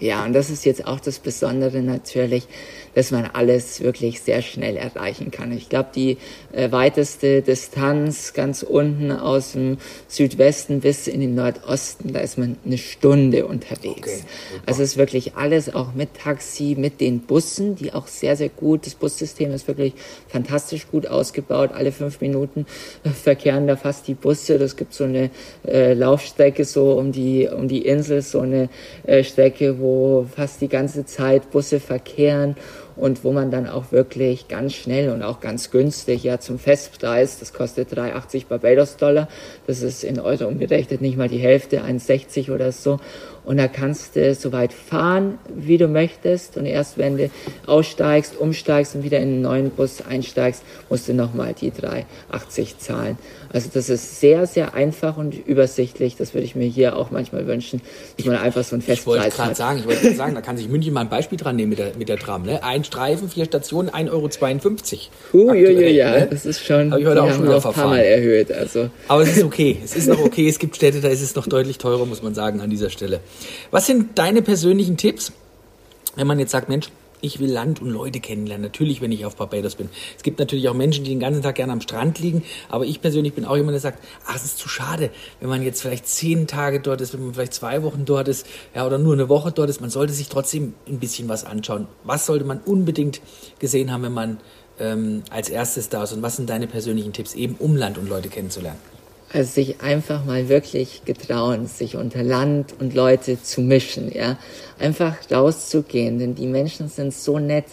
Ja, 0.00 0.24
und 0.24 0.32
das 0.32 0.48
ist 0.48 0.64
jetzt 0.64 0.86
auch 0.86 0.98
das 0.98 1.18
Besondere 1.18 1.82
natürlich, 1.82 2.48
dass 2.94 3.10
man 3.10 3.26
alles 3.34 3.82
wirklich 3.82 4.20
sehr 4.20 4.40
schnell 4.40 4.76
erreichen 4.76 5.30
kann. 5.30 5.52
Ich 5.52 5.68
glaube, 5.68 5.90
die 5.94 6.16
äh, 6.52 6.72
weiteste 6.72 7.42
Distanz 7.42 8.32
ganz 8.32 8.62
unten 8.62 9.12
aus 9.12 9.52
dem 9.52 9.76
Südwesten 10.08 10.80
bis 10.80 11.06
in 11.06 11.20
den 11.20 11.34
Nordosten, 11.34 12.14
da 12.14 12.20
ist 12.20 12.38
man 12.38 12.56
eine 12.64 12.78
Stunde 12.78 13.46
unterwegs. 13.46 14.24
Okay, 14.24 14.60
also 14.64 14.82
es 14.82 14.92
ist 14.92 14.96
wirklich 14.96 15.36
alles 15.36 15.72
auch 15.72 15.92
mit 15.92 16.14
Taxi, 16.14 16.76
mit 16.78 17.00
den 17.00 17.20
Bussen, 17.20 17.76
die 17.76 17.92
auch 17.92 18.06
sehr, 18.06 18.36
sehr 18.36 18.48
gut, 18.48 18.86
das 18.86 18.94
Bussystem 18.94 19.52
ist 19.52 19.68
wirklich 19.68 19.92
fantastisch 20.28 20.88
gut 20.90 21.06
ausgebaut. 21.06 21.70
Alle 21.74 21.92
fünf 21.92 22.22
Minuten 22.22 22.64
verkehren 23.22 23.66
da 23.66 23.76
fast 23.76 24.08
die 24.08 24.14
Busse. 24.14 24.58
Das 24.58 24.76
gibt 24.76 24.94
so 24.94 25.04
eine 25.04 25.30
äh, 25.66 25.92
Laufstrecke 25.92 26.64
so 26.64 26.92
um 26.92 27.12
die, 27.12 27.46
um 27.46 27.68
die 27.68 27.84
Insel, 27.84 28.22
so 28.22 28.40
eine 28.40 28.70
äh, 29.06 29.22
Strecke, 29.22 29.78
wo 29.78 29.89
fast 30.34 30.60
die 30.60 30.68
ganze 30.68 31.04
Zeit 31.06 31.50
Busse 31.50 31.80
verkehren 31.80 32.56
und 32.96 33.24
wo 33.24 33.32
man 33.32 33.50
dann 33.50 33.66
auch 33.66 33.92
wirklich 33.92 34.48
ganz 34.48 34.74
schnell 34.74 35.10
und 35.10 35.22
auch 35.22 35.40
ganz 35.40 35.70
günstig, 35.70 36.22
ja 36.24 36.38
zum 36.38 36.58
Festpreis, 36.58 37.38
das 37.38 37.52
kostet 37.52 37.92
3,80 37.92 38.46
Barbados-Dollar, 38.46 39.28
das 39.66 39.82
ist 39.82 40.04
in 40.04 40.20
Euro 40.20 40.46
umgerechnet 40.46 41.00
nicht 41.00 41.16
mal 41.16 41.28
die 41.28 41.38
Hälfte, 41.38 41.82
1,60 41.82 42.52
oder 42.52 42.72
so 42.72 43.00
und 43.44 43.56
da 43.56 43.68
kannst 43.68 44.16
du 44.16 44.34
so 44.34 44.52
weit 44.52 44.72
fahren, 44.72 45.38
wie 45.54 45.78
du 45.78 45.88
möchtest. 45.88 46.56
Und 46.56 46.66
erst 46.66 46.98
wenn 46.98 47.16
du 47.16 47.30
aussteigst, 47.66 48.36
umsteigst 48.36 48.94
und 48.94 49.02
wieder 49.02 49.18
in 49.18 49.28
einen 49.28 49.42
neuen 49.42 49.70
Bus 49.70 50.02
einsteigst, 50.02 50.62
musst 50.88 51.08
du 51.08 51.14
nochmal 51.14 51.54
die 51.54 51.72
3,80 51.72 52.78
zahlen. 52.78 53.18
Also 53.52 53.68
das 53.72 53.88
ist 53.88 54.20
sehr, 54.20 54.46
sehr 54.46 54.74
einfach 54.74 55.16
und 55.16 55.34
übersichtlich. 55.46 56.16
Das 56.16 56.34
würde 56.34 56.44
ich 56.44 56.54
mir 56.54 56.66
hier 56.66 56.96
auch 56.96 57.10
manchmal 57.10 57.46
wünschen, 57.48 57.80
dass 58.16 58.26
man 58.26 58.36
einfach 58.36 58.62
so 58.62 58.76
ein 58.76 58.82
Festpreis. 58.82 59.16
Ich 59.16 59.22
wollte 59.22 59.36
gerade 59.36 59.54
sagen, 59.56 59.78
ich 59.80 59.86
wollte 59.86 60.14
sagen, 60.14 60.34
da 60.34 60.40
kann 60.40 60.56
sich 60.56 60.68
München 60.68 60.92
mal 60.92 61.00
ein 61.00 61.08
Beispiel 61.08 61.36
dran 61.36 61.56
nehmen 61.56 61.70
mit 61.70 61.80
der, 61.80 61.92
mit 61.98 62.08
der 62.08 62.18
Tram. 62.18 62.44
Ne? 62.44 62.62
Ein 62.62 62.84
Streifen, 62.84 63.28
vier 63.28 63.46
Stationen, 63.46 63.90
1,52 63.90 65.08
Euro. 65.32 65.50
Huh, 65.50 65.52
ja, 65.52 66.10
ne? 66.12 66.28
das 66.30 66.46
ist 66.46 66.64
schon, 66.64 66.92
Habe 66.92 67.00
ich 67.00 67.08
heute 67.08 67.22
auch 67.22 67.32
schon 67.32 67.44
wieder 67.44 67.60
verfahren. 67.60 67.90
Mal 67.90 67.98
erhöht. 67.98 68.52
Also. 68.52 68.90
Aber 69.08 69.22
es 69.22 69.36
ist 69.36 69.42
okay, 69.42 69.78
es 69.82 69.96
ist 69.96 70.06
noch 70.06 70.20
okay. 70.20 70.48
Es 70.48 70.60
gibt 70.60 70.76
Städte, 70.76 71.00
da 71.00 71.08
ist 71.08 71.22
es 71.22 71.34
noch 71.34 71.48
deutlich 71.48 71.78
teurer, 71.78 72.06
muss 72.06 72.22
man 72.22 72.34
sagen, 72.34 72.60
an 72.60 72.70
dieser 72.70 72.90
Stelle. 72.90 73.20
Was 73.70 73.86
sind 73.86 74.18
deine 74.18 74.42
persönlichen 74.42 74.96
Tipps, 74.96 75.32
wenn 76.16 76.26
man 76.26 76.38
jetzt 76.38 76.50
sagt, 76.50 76.68
Mensch, 76.68 76.90
ich 77.22 77.40
will 77.40 77.50
Land 77.50 77.82
und 77.82 77.90
Leute 77.90 78.20
kennenlernen. 78.20 78.62
Natürlich, 78.62 79.00
wenn 79.00 79.12
ich 79.12 79.24
auf 79.24 79.36
Barbados 79.36 79.74
bin. 79.74 79.88
Es 80.16 80.22
gibt 80.22 80.38
natürlich 80.38 80.68
auch 80.68 80.74
Menschen, 80.74 81.04
die 81.04 81.10
den 81.10 81.20
ganzen 81.20 81.42
Tag 81.42 81.56
gerne 81.56 81.72
am 81.72 81.80
Strand 81.80 82.18
liegen. 82.18 82.44
Aber 82.68 82.84
ich 82.84 83.00
persönlich 83.00 83.34
bin 83.34 83.44
auch 83.44 83.56
jemand, 83.56 83.74
der 83.74 83.80
sagt, 83.80 84.02
ach, 84.26 84.36
es 84.36 84.44
ist 84.44 84.58
zu 84.58 84.68
schade, 84.68 85.10
wenn 85.40 85.48
man 85.48 85.62
jetzt 85.62 85.82
vielleicht 85.82 86.06
zehn 86.06 86.46
Tage 86.46 86.80
dort 86.80 87.00
ist, 87.00 87.12
wenn 87.12 87.24
man 87.24 87.34
vielleicht 87.34 87.54
zwei 87.54 87.82
Wochen 87.82 88.04
dort 88.04 88.28
ist, 88.28 88.46
ja, 88.74 88.86
oder 88.86 88.98
nur 88.98 89.12
eine 89.12 89.28
Woche 89.28 89.52
dort 89.52 89.70
ist. 89.70 89.80
Man 89.80 89.90
sollte 89.90 90.12
sich 90.12 90.28
trotzdem 90.28 90.74
ein 90.88 90.98
bisschen 90.98 91.28
was 91.28 91.44
anschauen. 91.44 91.86
Was 92.04 92.26
sollte 92.26 92.44
man 92.44 92.60
unbedingt 92.60 93.20
gesehen 93.58 93.92
haben, 93.92 94.02
wenn 94.02 94.12
man 94.12 94.38
ähm, 94.78 95.22
als 95.30 95.48
erstes 95.48 95.88
da 95.88 96.04
ist? 96.04 96.12
Und 96.12 96.22
was 96.22 96.36
sind 96.36 96.48
deine 96.48 96.66
persönlichen 96.66 97.12
Tipps, 97.12 97.34
eben 97.34 97.56
um 97.58 97.76
Land 97.76 97.98
und 97.98 98.08
Leute 98.08 98.28
kennenzulernen? 98.28 98.78
Also 99.32 99.52
sich 99.52 99.80
einfach 99.80 100.24
mal 100.24 100.48
wirklich 100.48 101.02
getrauen, 101.04 101.66
sich 101.66 101.96
unter 101.96 102.24
Land 102.24 102.74
und 102.80 102.94
Leute 102.94 103.40
zu 103.40 103.60
mischen, 103.60 104.10
ja. 104.12 104.38
Einfach 104.78 105.16
rauszugehen, 105.30 106.18
denn 106.18 106.34
die 106.34 106.48
Menschen 106.48 106.88
sind 106.88 107.14
so 107.14 107.38
nett, 107.38 107.66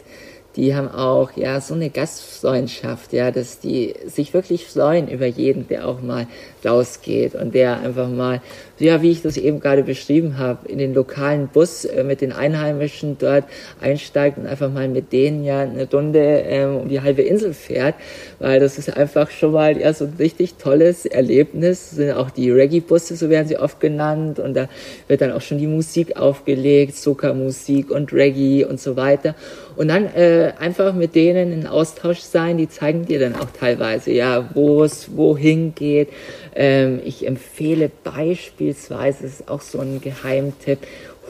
die 0.58 0.76
haben 0.76 0.90
auch 0.90 1.32
ja 1.36 1.62
so 1.62 1.76
eine 1.76 1.92
Gastfreundschaft, 1.92 3.14
ja, 3.14 3.30
dass 3.30 3.60
die 3.60 3.94
sich 4.08 4.34
wirklich 4.34 4.66
freuen 4.66 5.08
über 5.08 5.28
jeden, 5.28 5.68
der 5.68 5.88
auch 5.88 6.02
mal 6.02 6.26
rausgeht 6.66 7.36
und 7.36 7.54
der 7.54 7.80
einfach 7.80 8.10
mal, 8.10 8.42
ja, 8.80 9.04
wie 9.04 9.12
ich 9.12 9.22
das 9.22 9.38
eben 9.38 9.60
gerade 9.60 9.84
beschrieben 9.84 10.40
habe, 10.40 10.68
in 10.68 10.80
den 10.80 10.96
lokalen 10.96 11.48
Bus 11.48 11.86
äh, 11.86 12.04
mit 12.04 12.22
den 12.22 12.32
Einheimischen 12.32 13.18
dort 13.20 13.46
einsteigt 13.80 14.40
und 14.40 14.48
einfach 14.48 14.72
mal 14.72 14.88
mit 14.88 15.14
denen 15.14 15.44
ja 15.44 15.62
eine 15.62 15.90
Runde 15.90 16.20
ähm, 16.20 16.78
um 16.78 16.90
die 16.90 17.02
halbe 17.02 17.22
Insel 17.22 17.54
fährt, 17.54 17.94
weil 18.40 18.60
das 18.60 18.80
ist 18.80 18.98
einfach 18.98 19.30
schon 19.30 19.52
mal 19.52 19.78
ja 19.78 19.94
so 19.94 20.06
ein 20.06 20.16
richtig 20.18 20.56
tolles 20.56 21.06
Erlebnis. 21.06 21.90
Das 21.90 21.98
sind 21.98 22.12
auch 22.14 22.32
die 22.32 22.50
Reggae-Busse, 22.50 23.16
so 23.16 23.30
werden 23.30 23.48
sie 23.48 23.58
oft 23.58 23.80
genannt 23.80 24.40
und 24.40 24.56
da 24.56 24.68
wird 25.08 25.22
dann 25.22 25.32
auch 25.32 25.42
schon 25.42 25.60
die 25.60 25.68
Musik 25.68 26.18
aufgelegt, 26.18 26.96
Soca-Musik 26.96 27.92
und 27.92 28.12
Reggae 28.12 28.66
und 28.66 28.80
so 28.80 28.96
weiter. 28.96 29.36
Und 29.78 29.90
dann 29.90 30.08
äh, 30.16 30.54
einfach 30.60 30.96
mit 30.96 31.14
denen 31.14 31.54
in 31.54 31.68
Austausch 31.68 32.22
sein, 32.22 32.58
die 32.58 32.68
zeigen 32.68 33.06
dir 33.06 33.20
dann 33.20 33.36
auch 33.36 33.52
teilweise, 33.58 34.12
ja, 34.12 34.50
wo 34.56 34.84
es 34.84 35.16
wohin 35.16 35.76
geht. 35.76 36.10
Ähm, 36.56 37.00
ich 37.06 37.28
empfehle 37.28 37.92
beispielsweise, 38.04 39.24
das 39.24 39.34
ist 39.34 39.50
auch 39.50 39.62
so 39.62 39.80
ein 39.80 40.02
Geheimtipp, 40.02 40.80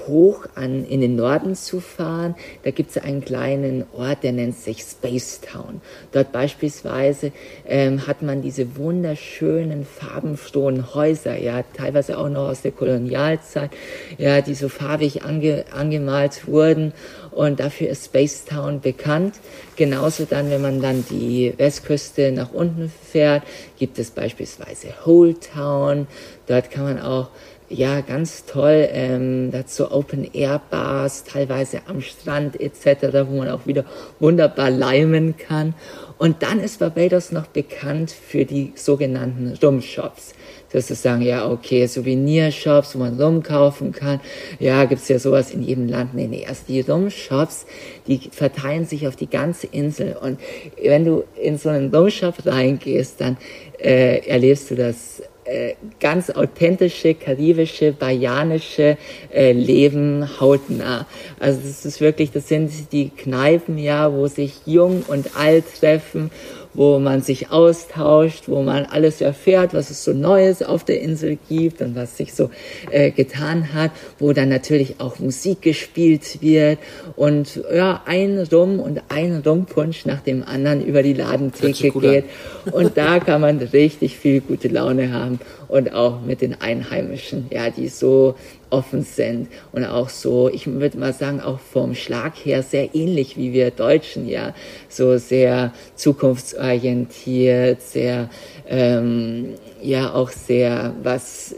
hoch 0.08 0.46
an, 0.56 0.86
in 0.86 1.02
den 1.02 1.16
Norden 1.16 1.56
zu 1.56 1.80
fahren. 1.80 2.36
Da 2.64 2.72
gibt 2.72 2.92
es 2.92 2.98
einen 2.98 3.24
kleinen 3.24 3.86
Ort, 3.94 4.24
der 4.24 4.32
nennt 4.32 4.58
sich 4.58 4.84
Spacetown. 4.84 5.82
Dort 6.12 6.32
beispielsweise 6.32 7.32
ähm, 7.66 8.06
hat 8.08 8.22
man 8.22 8.42
diese 8.42 8.76
wunderschönen, 8.76 9.86
farbenfrohen 9.86 10.94
Häuser, 10.94 11.38
ja, 11.38 11.64
teilweise 11.76 12.18
auch 12.18 12.30
noch 12.30 12.50
aus 12.50 12.62
der 12.62 12.72
Kolonialzeit, 12.72 13.72
ja, 14.18 14.42
die 14.42 14.56
so 14.56 14.70
farbig 14.70 15.24
ange, 15.24 15.66
angemalt 15.74 16.48
wurden. 16.48 16.94
Und 17.32 17.60
dafür 17.60 17.90
ist 17.90 18.06
Spacetown 18.06 18.82
bekannt. 18.82 19.36
Genauso 19.76 20.26
dann, 20.26 20.50
wenn 20.50 20.62
man 20.62 20.82
dann 20.82 21.06
die 21.10 21.54
Westküste 21.58 22.32
nach 22.32 22.52
unten 22.52 22.92
fährt, 23.12 23.44
gibt 23.78 24.00
es 24.00 24.10
beispielsweise 24.10 24.88
Whole 25.06 25.36
Town. 25.40 26.08
Dort 26.48 26.72
kann 26.72 26.86
man 26.86 27.00
auch 27.00 27.30
ja, 27.70 28.00
ganz 28.02 28.46
toll. 28.46 28.88
Ähm, 28.92 29.52
dazu 29.52 29.92
Open-Air-Bars, 29.92 31.26
teilweise 31.26 31.82
am 31.88 32.02
Strand 32.02 32.60
etc., 32.60 33.28
wo 33.28 33.38
man 33.40 33.50
auch 33.50 33.68
wieder 33.68 33.84
wunderbar 34.20 34.72
leimen 34.72 35.36
kann. 35.36 35.74
Und 36.18 36.44
dann 36.44 36.60
ist 36.60 36.80
Barbados 36.80 37.32
noch 37.32 37.48
bekannt 37.48 38.12
für 38.12 38.46
die 38.46 38.72
sogenannten 38.76 39.54
Rumshops. 39.62 40.34
Das 40.72 40.90
ist 40.92 41.04
sagen, 41.04 41.22
ja, 41.22 41.50
okay, 41.50 41.88
Souvenirshops, 41.88 42.96
wo 42.96 43.00
man 43.00 43.22
Rum 43.22 43.44
kaufen 43.44 43.92
kann. 43.92 44.20
Ja, 44.60 44.86
gibt's 44.86 45.08
ja 45.08 45.20
sowas 45.20 45.52
in 45.52 45.62
jedem 45.62 45.88
Land. 45.88 46.14
Nee, 46.14 46.28
nee, 46.28 46.44
erst 46.48 46.70
die 46.70 46.82
Rumshops, 46.82 47.66
die 48.08 48.20
verteilen 48.32 48.86
sich 48.86 49.08
auf 49.08 49.16
die 49.16 49.30
ganze 49.30 49.68
Insel. 49.68 50.18
Und 50.20 50.40
wenn 50.82 51.06
du 51.06 51.24
in 51.42 51.58
so 51.58 51.70
einen 51.70 51.94
Rumshop 51.94 52.46
reingehst, 52.46 53.22
dann 53.22 53.38
äh, 53.80 54.28
erlebst 54.28 54.72
du 54.72 54.76
das 54.76 55.22
äh, 55.48 55.76
ganz 56.00 56.30
authentische, 56.30 57.14
karibische, 57.14 57.94
bayanische 57.94 58.98
äh, 59.34 59.54
Leben 59.54 60.28
hautnah. 60.40 61.06
Also 61.40 61.62
das 61.64 61.86
ist 61.86 62.02
wirklich, 62.02 62.32
das 62.32 62.48
sind 62.48 62.92
die 62.92 63.10
Kneipen, 63.10 63.78
ja, 63.78 64.12
wo 64.12 64.28
sich 64.28 64.54
jung 64.66 65.04
und 65.08 65.38
alt 65.38 65.66
treffen 65.80 66.32
wo 66.78 67.00
man 67.00 67.22
sich 67.22 67.52
austauscht, 67.52 68.44
wo 68.48 68.62
man 68.62 68.86
alles 68.86 69.20
erfährt, 69.20 69.74
was 69.74 69.90
es 69.90 70.04
so 70.06 70.14
Neues 70.14 70.62
auf 70.62 70.86
der 70.86 71.02
Insel 71.02 71.38
gibt 71.50 71.82
und 71.82 71.96
was 71.96 72.16
sich 72.16 72.34
so 72.34 72.52
äh, 72.92 73.12
getan 73.12 73.74
hat, 73.74 73.92
wo 74.20 74.32
dann 74.32 74.48
natürlich 74.48 75.00
auch 75.00 75.20
Musik 75.20 75.64
gespielt 75.64 76.42
wird 76.42 76.78
und 77.16 77.62
ja, 77.74 78.04
ein 78.06 78.40
Rum 78.52 78.80
und 78.80 79.02
ein 79.10 79.42
Rumpunsch 79.44 80.06
nach 80.06 80.22
dem 80.22 80.44
anderen 80.44 80.86
über 80.86 81.02
die 81.02 81.14
Ladentheke 81.14 81.92
geht. 81.92 82.26
Und 82.72 82.96
da 82.96 83.20
kann 83.20 83.42
man 83.42 83.58
richtig 83.58 84.16
viel 84.18 84.42
gute 84.42 84.68
Laune 84.68 85.12
haben 85.12 85.40
und 85.68 85.94
auch 85.94 86.22
mit 86.22 86.42
den 86.42 86.60
Einheimischen, 86.60 87.48
ja, 87.52 87.70
die 87.70 87.88
so 87.88 88.36
offen 88.70 89.04
sind 89.04 89.48
und 89.72 89.86
auch 89.86 90.10
so, 90.10 90.50
ich 90.50 90.68
würde 90.68 90.98
mal 90.98 91.14
sagen, 91.14 91.42
auch 91.42 91.60
vom 91.60 91.96
Schlag 91.96 92.34
her 92.36 92.64
sehr 92.64 92.94
ähnlich 92.96 93.38
wie 93.38 93.54
wir 93.54 93.72
Deutschen, 93.72 94.28
ja, 94.28 94.54
so 94.90 95.18
sehr 95.18 95.74
zukunftsorientiert, 95.96 97.82
sehr, 97.82 98.30
ähm, 98.68 99.56
ja, 99.82 100.14
auch 100.14 100.30
sehr, 100.30 100.94
was 101.04 101.54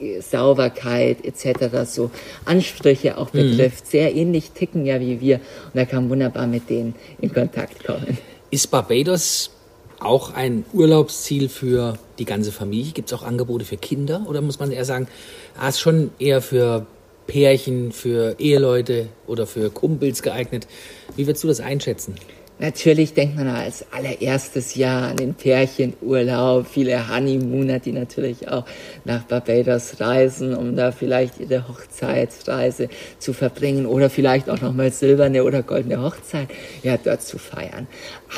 äh, 0.00 0.20
Sauberkeit 0.20 1.24
etc., 1.24 1.84
so 1.86 2.10
Ansprüche 2.44 3.18
auch 3.18 3.32
mhm. 3.32 3.50
betrifft, 3.50 3.84
mhm. 3.86 3.90
sehr 3.90 4.14
ähnlich 4.14 4.50
ticken 4.52 4.86
ja 4.86 5.00
wie 5.00 5.20
wir 5.20 5.36
und 5.36 5.74
da 5.74 5.84
kann 5.84 6.04
man 6.04 6.10
wunderbar 6.10 6.46
mit 6.46 6.68
denen 6.70 6.94
in 7.20 7.32
Kontakt 7.32 7.84
kommen. 7.84 8.18
Ist 8.50 8.70
Barbados 8.70 9.50
auch 10.00 10.34
ein 10.34 10.64
Urlaubsziel 10.72 11.48
für 11.48 11.98
die 12.18 12.24
ganze 12.24 12.52
Familie? 12.52 12.92
Gibt 12.92 13.10
es 13.10 13.18
auch 13.18 13.22
Angebote 13.22 13.64
für 13.64 13.76
Kinder 13.76 14.24
oder 14.26 14.40
muss 14.40 14.58
man 14.58 14.70
eher 14.70 14.84
sagen, 14.84 15.08
ah, 15.58 15.68
ist 15.68 15.80
schon 15.80 16.10
eher 16.18 16.42
für 16.42 16.86
Pärchen, 17.26 17.92
für 17.92 18.36
Eheleute 18.38 19.08
oder 19.26 19.46
für 19.46 19.70
Kumpels 19.70 20.22
geeignet? 20.22 20.66
Wie 21.16 21.26
würdest 21.26 21.44
du 21.44 21.48
das 21.48 21.60
einschätzen? 21.60 22.16
Natürlich 22.64 23.12
denkt 23.12 23.36
man 23.36 23.46
als 23.46 23.84
allererstes 23.92 24.74
Jahr 24.74 25.10
an 25.10 25.18
den 25.18 25.34
Pärchenurlaub, 25.34 26.66
viele 26.66 27.14
Honeymooner, 27.14 27.78
die 27.78 27.92
natürlich 27.92 28.48
auch 28.48 28.64
nach 29.04 29.24
Barbados 29.24 30.00
reisen, 30.00 30.54
um 30.54 30.74
da 30.74 30.90
vielleicht 30.90 31.40
ihre 31.40 31.68
Hochzeitsreise 31.68 32.88
zu 33.18 33.34
verbringen 33.34 33.84
oder 33.84 34.08
vielleicht 34.08 34.48
auch 34.48 34.62
nochmal 34.62 34.90
silberne 34.92 35.44
oder 35.44 35.62
goldene 35.62 36.02
Hochzeit 36.02 36.48
ja 36.82 36.96
dort 36.96 37.20
zu 37.20 37.36
feiern. 37.36 37.86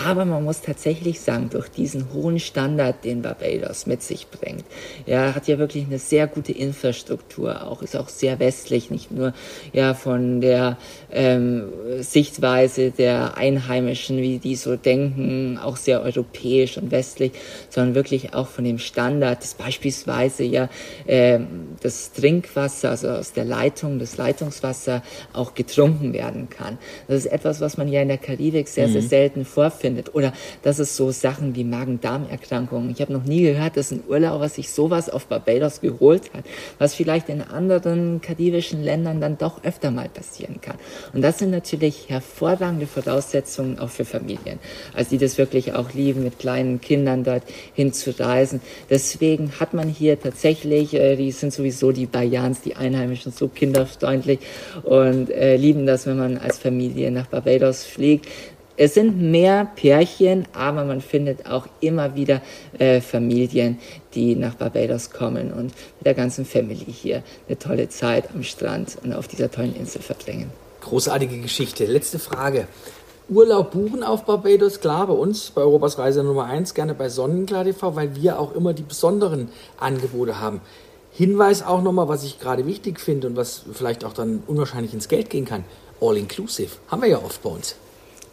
Aber 0.04 0.24
man 0.24 0.42
muss 0.42 0.60
tatsächlich 0.60 1.20
sagen, 1.20 1.48
durch 1.48 1.68
diesen 1.68 2.12
hohen 2.12 2.40
Standard, 2.40 3.04
den 3.04 3.22
Barbados 3.22 3.86
mit 3.86 4.02
sich 4.02 4.26
bringt, 4.26 4.64
ja, 5.06 5.36
hat 5.36 5.46
ja 5.46 5.58
wirklich 5.58 5.86
eine 5.86 6.00
sehr 6.00 6.26
gute 6.26 6.50
Infrastruktur, 6.50 7.64
auch 7.64 7.80
ist 7.80 7.96
auch 7.96 8.08
sehr 8.08 8.40
westlich, 8.40 8.90
nicht 8.90 9.12
nur 9.12 9.34
ja 9.72 9.94
von 9.94 10.40
der 10.40 10.78
ähm, 11.12 11.68
Sichtweise 12.00 12.90
der 12.90 13.36
Einheimischen 13.36 14.15
Menschen, 14.16 14.22
wie 14.22 14.38
die 14.38 14.56
so 14.56 14.76
denken, 14.76 15.58
auch 15.62 15.76
sehr 15.76 16.02
europäisch 16.02 16.76
und 16.78 16.90
westlich, 16.90 17.32
sondern 17.70 17.94
wirklich 17.94 18.34
auch 18.34 18.48
von 18.48 18.64
dem 18.64 18.78
Standard, 18.78 19.42
dass 19.42 19.54
beispielsweise 19.54 20.44
ja 20.44 20.68
äh, 21.06 21.38
das 21.82 22.12
Trinkwasser, 22.12 22.90
also 22.90 23.08
aus 23.08 23.32
der 23.32 23.44
Leitung, 23.44 23.98
das 23.98 24.16
Leitungswasser 24.16 25.02
auch 25.32 25.54
getrunken 25.54 26.12
werden 26.12 26.48
kann. 26.48 26.78
Das 27.08 27.18
ist 27.18 27.26
etwas, 27.26 27.60
was 27.60 27.76
man 27.76 27.88
ja 27.88 28.02
in 28.02 28.08
der 28.08 28.18
Karibik 28.18 28.68
sehr, 28.68 28.88
mhm. 28.88 28.92
sehr 28.92 29.02
selten 29.02 29.44
vorfindet. 29.44 30.14
Oder 30.14 30.32
dass 30.62 30.78
es 30.78 30.96
so 30.96 31.10
Sachen 31.10 31.54
wie 31.54 31.64
Magen-Darm-Erkrankungen. 31.64 32.90
Ich 32.90 33.00
habe 33.00 33.12
noch 33.12 33.24
nie 33.24 33.42
gehört, 33.42 33.76
dass 33.76 33.90
ein 33.90 34.02
Urlauber 34.08 34.48
sich 34.48 34.70
sowas 34.70 35.10
auf 35.10 35.26
Barbados 35.26 35.80
geholt 35.80 36.32
hat, 36.34 36.44
was 36.78 36.94
vielleicht 36.94 37.28
in 37.28 37.42
anderen 37.42 38.20
karibischen 38.20 38.82
Ländern 38.82 39.20
dann 39.20 39.38
doch 39.38 39.64
öfter 39.64 39.90
mal 39.90 40.08
passieren 40.08 40.60
kann. 40.60 40.76
Und 41.12 41.22
das 41.22 41.38
sind 41.38 41.50
natürlich 41.50 42.08
hervorragende 42.08 42.86
Voraussetzungen 42.86 43.78
auch 43.78 43.90
für 43.96 44.04
Familien. 44.04 44.58
Also 44.94 45.10
die 45.10 45.18
das 45.18 45.38
wirklich 45.38 45.72
auch 45.72 45.92
lieben, 45.92 46.22
mit 46.22 46.38
kleinen 46.38 46.80
Kindern 46.80 47.24
dort 47.24 47.42
hinzureisen. 47.74 48.60
Deswegen 48.90 49.52
hat 49.58 49.74
man 49.74 49.88
hier 49.88 50.20
tatsächlich, 50.20 50.94
äh, 50.94 51.16
die 51.16 51.32
sind 51.32 51.52
sowieso 51.52 51.92
die 51.92 52.06
Bayans, 52.06 52.60
die 52.60 52.76
Einheimischen, 52.76 53.32
so 53.32 53.48
kinderfreundlich 53.48 54.38
und 54.82 55.30
äh, 55.30 55.56
lieben 55.56 55.86
das, 55.86 56.06
wenn 56.06 56.18
man 56.18 56.38
als 56.38 56.58
Familie 56.58 57.10
nach 57.10 57.26
Barbados 57.26 57.84
fliegt. 57.84 58.26
Es 58.78 58.92
sind 58.92 59.20
mehr 59.20 59.70
Pärchen, 59.74 60.46
aber 60.52 60.84
man 60.84 61.00
findet 61.00 61.46
auch 61.46 61.66
immer 61.80 62.14
wieder 62.14 62.42
äh, 62.78 63.00
Familien, 63.00 63.78
die 64.14 64.36
nach 64.36 64.54
Barbados 64.54 65.10
kommen 65.10 65.50
und 65.50 65.72
mit 65.98 66.04
der 66.04 66.12
ganzen 66.12 66.44
Family 66.44 66.84
hier 66.86 67.22
eine 67.48 67.58
tolle 67.58 67.88
Zeit 67.88 68.28
am 68.34 68.42
Strand 68.42 68.98
und 69.02 69.14
auf 69.14 69.28
dieser 69.28 69.50
tollen 69.50 69.74
Insel 69.74 70.02
verbringen. 70.02 70.50
Großartige 70.82 71.38
Geschichte. 71.38 71.86
Letzte 71.86 72.18
Frage. 72.18 72.68
Urlaub 73.28 73.72
buchen 73.72 74.04
auf 74.04 74.24
Barbados, 74.24 74.78
klar, 74.78 75.08
bei 75.08 75.12
uns, 75.12 75.50
bei 75.50 75.60
Europas 75.60 75.98
Reise 75.98 76.22
Nummer 76.22 76.44
1, 76.44 76.74
gerne 76.74 76.94
bei 76.94 77.08
Sonnenklar 77.08 77.64
TV, 77.64 77.96
weil 77.96 78.14
wir 78.14 78.38
auch 78.38 78.54
immer 78.54 78.72
die 78.72 78.84
besonderen 78.84 79.48
Angebote 79.80 80.38
haben. 80.38 80.60
Hinweis 81.10 81.66
auch 81.66 81.82
nochmal, 81.82 82.06
was 82.06 82.22
ich 82.22 82.38
gerade 82.38 82.66
wichtig 82.66 83.00
finde 83.00 83.26
und 83.26 83.34
was 83.34 83.64
vielleicht 83.72 84.04
auch 84.04 84.12
dann 84.12 84.44
unwahrscheinlich 84.46 84.94
ins 84.94 85.08
Geld 85.08 85.28
gehen 85.28 85.44
kann. 85.44 85.64
All 86.00 86.16
inclusive. 86.16 86.70
Haben 86.86 87.02
wir 87.02 87.08
ja 87.08 87.18
oft 87.18 87.42
bei 87.42 87.50
uns. 87.50 87.74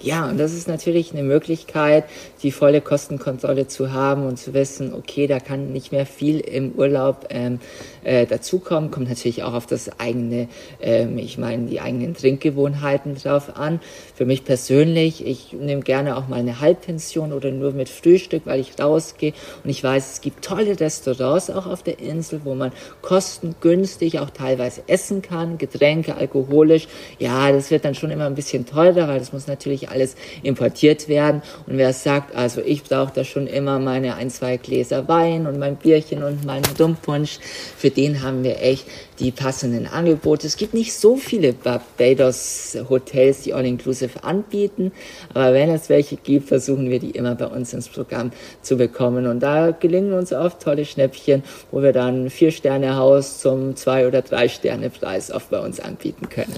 Ja, 0.04 0.30
und 0.30 0.38
das 0.38 0.52
ist 0.52 0.68
natürlich 0.68 1.13
eine 1.13 1.24
Möglichkeit, 1.24 2.04
die 2.42 2.52
volle 2.52 2.82
Kostenkontrolle 2.82 3.68
zu 3.68 3.94
haben 3.94 4.26
und 4.26 4.38
zu 4.38 4.54
wissen, 4.54 4.94
okay, 4.94 5.28
da 5.28 5.39
kann 5.39 5.72
nicht 5.72 5.94
mehr 5.94 6.06
viel 6.06 6.42
im 6.42 6.74
Urlaub 6.74 7.28
ähm, 7.30 7.62
äh, 8.04 8.26
dazukommen. 8.26 8.92
Kommt 8.92 9.08
natürlich 9.08 9.44
auch 9.44 9.54
auf 9.54 9.66
das 9.66 10.02
eigene, 10.02 10.50
ähm, 10.82 11.18
ich 11.18 11.38
meine, 11.38 11.68
die 11.68 11.80
eigenen 11.80 12.16
Trinkgewohnheiten 12.16 13.16
drauf 13.16 13.56
an. 13.56 13.80
Für 14.13 14.26
mich 14.26 14.44
persönlich, 14.44 15.26
ich 15.26 15.54
nehme 15.54 15.84
gerne 15.84 16.18
auch 16.18 16.28
mal 16.28 16.39
eine 16.39 16.60
Halbpension 16.60 17.32
oder 17.32 17.52
nur 17.52 17.72
mit 17.72 17.88
Frühstück, 17.88 18.42
weil 18.44 18.60
ich 18.60 18.78
rausgehe 18.78 19.32
und 19.63 19.70
ich 19.70 19.82
weiß, 19.82 20.16
es 20.16 20.22
gibt 20.22 20.44
tolle 20.44 20.78
Restaurants 20.82 21.50
auch 21.50 21.66
auf 21.66 21.82
der 21.82 22.00
Insel, 22.00 22.42
wo 22.44 22.56
man 22.56 22.74
kostengünstig 23.02 24.20
auch 24.20 24.32
teilweise 24.32 24.82
essen 24.88 25.22
kann, 25.22 25.58
Getränke, 25.58 26.18
alkoholisch. 26.18 26.89
Ja, 27.20 27.54
das 27.54 27.72
wird 27.72 27.86
dann 27.86 27.96
schon 27.96 28.12
immer 28.12 28.26
ein 28.26 28.36
bisschen 28.36 28.66
teurer, 28.66 29.08
weil 29.08 29.20
das 29.20 29.32
muss 29.32 29.48
natürlich 29.48 29.93
alles 29.94 30.16
importiert 30.42 31.08
werden. 31.08 31.42
Und 31.68 31.78
wer 31.78 31.94
sagt, 31.94 32.36
also 32.36 32.62
ich 32.62 32.84
brauche 32.84 33.14
da 33.14 33.24
schon 33.24 33.48
immer 33.48 33.80
meine 33.80 34.16
ein, 34.16 34.30
zwei 34.30 34.58
Gläser 34.58 35.08
Wein 35.08 35.48
und 35.48 35.60
mein 35.60 35.78
Bierchen 35.78 36.24
und 36.24 36.46
meinen 36.46 36.66
Dummpunsch, 36.78 37.40
für 37.78 37.90
den 37.90 38.22
haben 38.22 38.44
wir 38.44 38.62
echt 38.62 38.86
die 39.20 39.32
passenden 39.32 39.88
Angebote. 39.88 40.48
Es 40.48 40.58
gibt 40.58 40.74
nicht 40.74 40.94
so 40.94 41.18
viele 41.18 41.54
Barbados 41.54 42.78
Hotels, 42.90 43.42
die 43.42 43.54
All-Inclusive 43.54 44.24
anbieten, 44.24 44.92
aber 45.34 45.54
wenn 45.54 45.70
es 45.70 45.90
welche 45.90 46.18
gibt, 46.18 46.48
versuchen 46.48 46.90
wir 46.90 47.00
die 47.00 47.12
immer 47.12 47.36
bei 47.36 47.46
uns 47.46 47.74
ins 47.74 47.90
Programm 47.90 48.32
zu 48.62 48.78
bekommen. 48.78 49.28
Und 49.28 49.42
da 49.42 49.72
gelingen 49.72 50.14
uns 50.14 50.34
oft 50.34 50.62
tolle 50.62 50.86
Schnäppchen, 50.86 51.44
wo 51.72 51.82
wir 51.82 51.94
dann 51.94 52.30
vier 52.30 52.52
Sterne 52.52 52.96
Haus 52.96 53.40
zum 53.40 53.76
zwei 53.76 54.08
oder 54.08 54.22
drei 54.22 54.48
Sterne 54.48 54.90
Preis 54.90 55.32
oft 55.32 55.50
bei 55.50 55.60
uns 55.60 55.80
anbieten 55.80 56.30
können. 56.30 56.56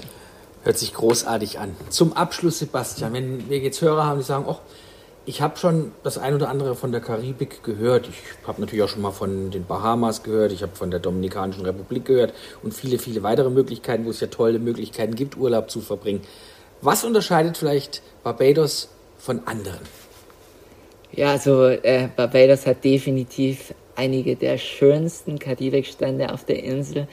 Hört 0.66 0.78
sich 0.78 0.94
großartig 0.94 1.60
an. 1.60 1.76
Zum 1.90 2.12
Abschluss, 2.14 2.58
Sebastian, 2.58 3.12
wenn 3.12 3.48
wir 3.48 3.58
jetzt 3.58 3.80
Hörer 3.82 4.04
haben, 4.04 4.18
die 4.18 4.24
sagen, 4.24 4.46
oh, 4.48 4.56
ich 5.24 5.40
habe 5.40 5.56
schon 5.58 5.92
das 6.02 6.18
ein 6.18 6.34
oder 6.34 6.48
andere 6.48 6.74
von 6.74 6.90
der 6.90 7.00
Karibik 7.00 7.62
gehört. 7.62 8.08
Ich 8.08 8.16
habe 8.48 8.60
natürlich 8.60 8.82
auch 8.82 8.88
schon 8.88 9.02
mal 9.02 9.12
von 9.12 9.52
den 9.52 9.64
Bahamas 9.64 10.24
gehört. 10.24 10.50
Ich 10.50 10.64
habe 10.64 10.74
von 10.74 10.90
der 10.90 10.98
Dominikanischen 10.98 11.64
Republik 11.64 12.06
gehört 12.06 12.34
und 12.64 12.74
viele, 12.74 12.98
viele 12.98 13.22
weitere 13.22 13.48
Möglichkeiten, 13.48 14.06
wo 14.06 14.10
es 14.10 14.18
ja 14.18 14.26
tolle 14.26 14.58
Möglichkeiten 14.58 15.14
gibt, 15.14 15.36
Urlaub 15.36 15.70
zu 15.70 15.80
verbringen. 15.80 16.22
Was 16.80 17.04
unterscheidet 17.04 17.56
vielleicht 17.56 18.02
Barbados 18.24 18.88
von 19.18 19.46
anderen? 19.46 19.86
Ja, 21.12 21.30
also 21.30 21.66
äh, 21.68 22.08
Barbados 22.16 22.66
hat 22.66 22.82
definitiv 22.82 23.72
einige 23.96 24.36
der 24.36 24.58
schönsten 24.58 25.38
Karibikstrände 25.38 26.32
auf 26.32 26.44
der 26.44 26.62
Insel. 26.62 27.08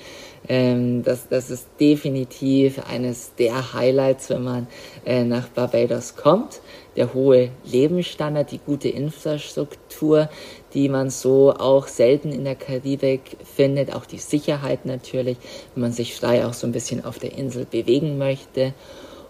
Ähm, 0.47 1.03
das, 1.03 1.29
das 1.29 1.49
ist 1.49 1.67
definitiv 1.79 2.79
eines 2.89 3.33
der 3.35 3.73
Highlights, 3.73 4.29
wenn 4.29 4.43
man 4.43 4.67
äh, 5.05 5.23
nach 5.23 5.47
Barbados 5.47 6.15
kommt. 6.15 6.61
Der 6.95 7.13
hohe 7.13 7.49
Lebensstandard, 7.63 8.51
die 8.51 8.59
gute 8.59 8.89
Infrastruktur, 8.89 10.29
die 10.73 10.89
man 10.89 11.09
so 11.09 11.53
auch 11.53 11.87
selten 11.87 12.31
in 12.31 12.43
der 12.43 12.55
Karibik 12.55 13.37
findet, 13.43 13.95
auch 13.95 14.05
die 14.05 14.17
Sicherheit 14.17 14.85
natürlich, 14.85 15.37
wenn 15.73 15.81
man 15.81 15.91
sich 15.91 16.15
frei 16.15 16.45
auch 16.45 16.53
so 16.53 16.67
ein 16.67 16.73
bisschen 16.73 17.03
auf 17.03 17.17
der 17.19 17.37
Insel 17.37 17.65
bewegen 17.65 18.17
möchte. 18.17 18.73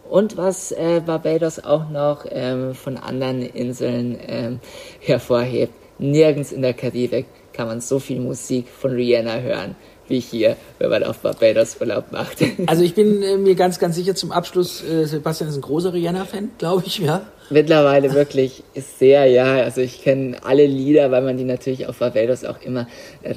Und 0.10 0.36
was 0.36 0.72
äh, 0.72 1.02
Barbados 1.06 1.64
auch 1.64 1.90
noch 1.90 2.26
ähm, 2.30 2.76
von 2.76 2.98
anderen 2.98 3.42
Inseln 3.42 4.18
ähm, 4.28 4.60
hervorhebt, 5.00 5.74
nirgends 6.00 6.52
in 6.52 6.62
der 6.62 6.74
Karibik 6.74 7.26
kann 7.54 7.68
man 7.68 7.82
so 7.82 8.00
viel 8.00 8.20
Musik 8.20 8.68
von 8.68 8.92
Rihanna 8.92 9.40
hören 9.40 9.76
wie 10.08 10.20
hier, 10.20 10.58
wenn 10.80 10.90
man 10.90 11.04
auf 11.04 11.20
Barbados 11.20 11.78
Urlaub 11.80 12.12
macht. 12.12 12.38
Also 12.68 12.84
ich 12.84 12.94
bin 12.94 13.22
äh, 13.24 13.38
mir 13.38 13.56
ganz, 13.56 13.80
ganz 13.80 13.96
sicher 13.96 14.16
zum 14.16 14.32
Abschluss, 14.32 14.84
äh, 14.84 15.06
Sebastian 15.06 15.50
ist 15.50 15.56
ein 15.56 15.62
großer 15.62 15.94
Rihanna-Fan, 15.94 16.52
glaube 16.58 16.84
ich, 16.86 17.00
ja? 17.00 17.22
Mittlerweile 17.50 18.14
wirklich 18.14 18.64
sehr, 18.74 19.26
ja. 19.26 19.56
Also 19.64 19.82
ich 19.82 20.02
kenne 20.02 20.38
alle 20.44 20.66
Lieder, 20.66 21.12
weil 21.12 21.22
man 21.22 21.38
die 21.38 21.44
natürlich 21.44 21.88
auf 21.88 22.00
Barbados 22.00 22.46
auch 22.46 22.62
immer 22.62 22.88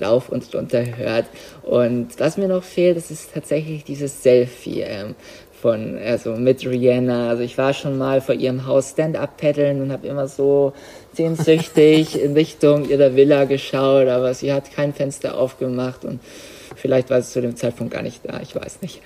rauf 0.01 0.29
und 0.29 0.55
runter 0.55 0.85
hört. 0.97 1.27
Und 1.63 2.09
was 2.19 2.37
mir 2.37 2.49
noch 2.49 2.63
fehlt, 2.63 2.97
das 2.97 3.11
ist 3.11 3.35
tatsächlich 3.35 3.85
dieses 3.85 4.23
Selfie. 4.23 4.83
Ähm, 4.83 5.17
von, 5.61 5.99
also 5.99 6.33
mit 6.37 6.65
Rihanna. 6.65 7.31
Also 7.31 7.43
ich 7.43 7.59
war 7.59 7.73
schon 7.73 7.99
mal 7.99 8.21
vor 8.21 8.35
ihrem 8.35 8.67
Haus 8.67 8.91
Stand-up 8.91 9.37
paddeln 9.37 9.83
und 9.83 9.91
habe 9.91 10.07
immer 10.07 10.29
so 10.29 10.73
sehnsüchtig 11.17 12.21
in 12.21 12.35
Richtung 12.35 12.89
ihrer 12.89 13.17
Villa 13.17 13.45
geschaut, 13.45 14.09
aber 14.09 14.35
sie 14.35 14.53
hat 14.53 14.73
kein 14.73 14.95
Fenster 14.95 15.39
aufgemacht 15.39 16.05
und 16.05 16.21
Vielleicht 16.75 17.09
war 17.09 17.19
es 17.19 17.33
zu 17.33 17.41
dem 17.41 17.57
Zeitpunkt 17.57 17.95
gar 17.95 18.03
nicht 18.03 18.21
da, 18.25 18.39
ich 18.41 18.55
weiß 18.55 18.83
nicht. 18.83 19.01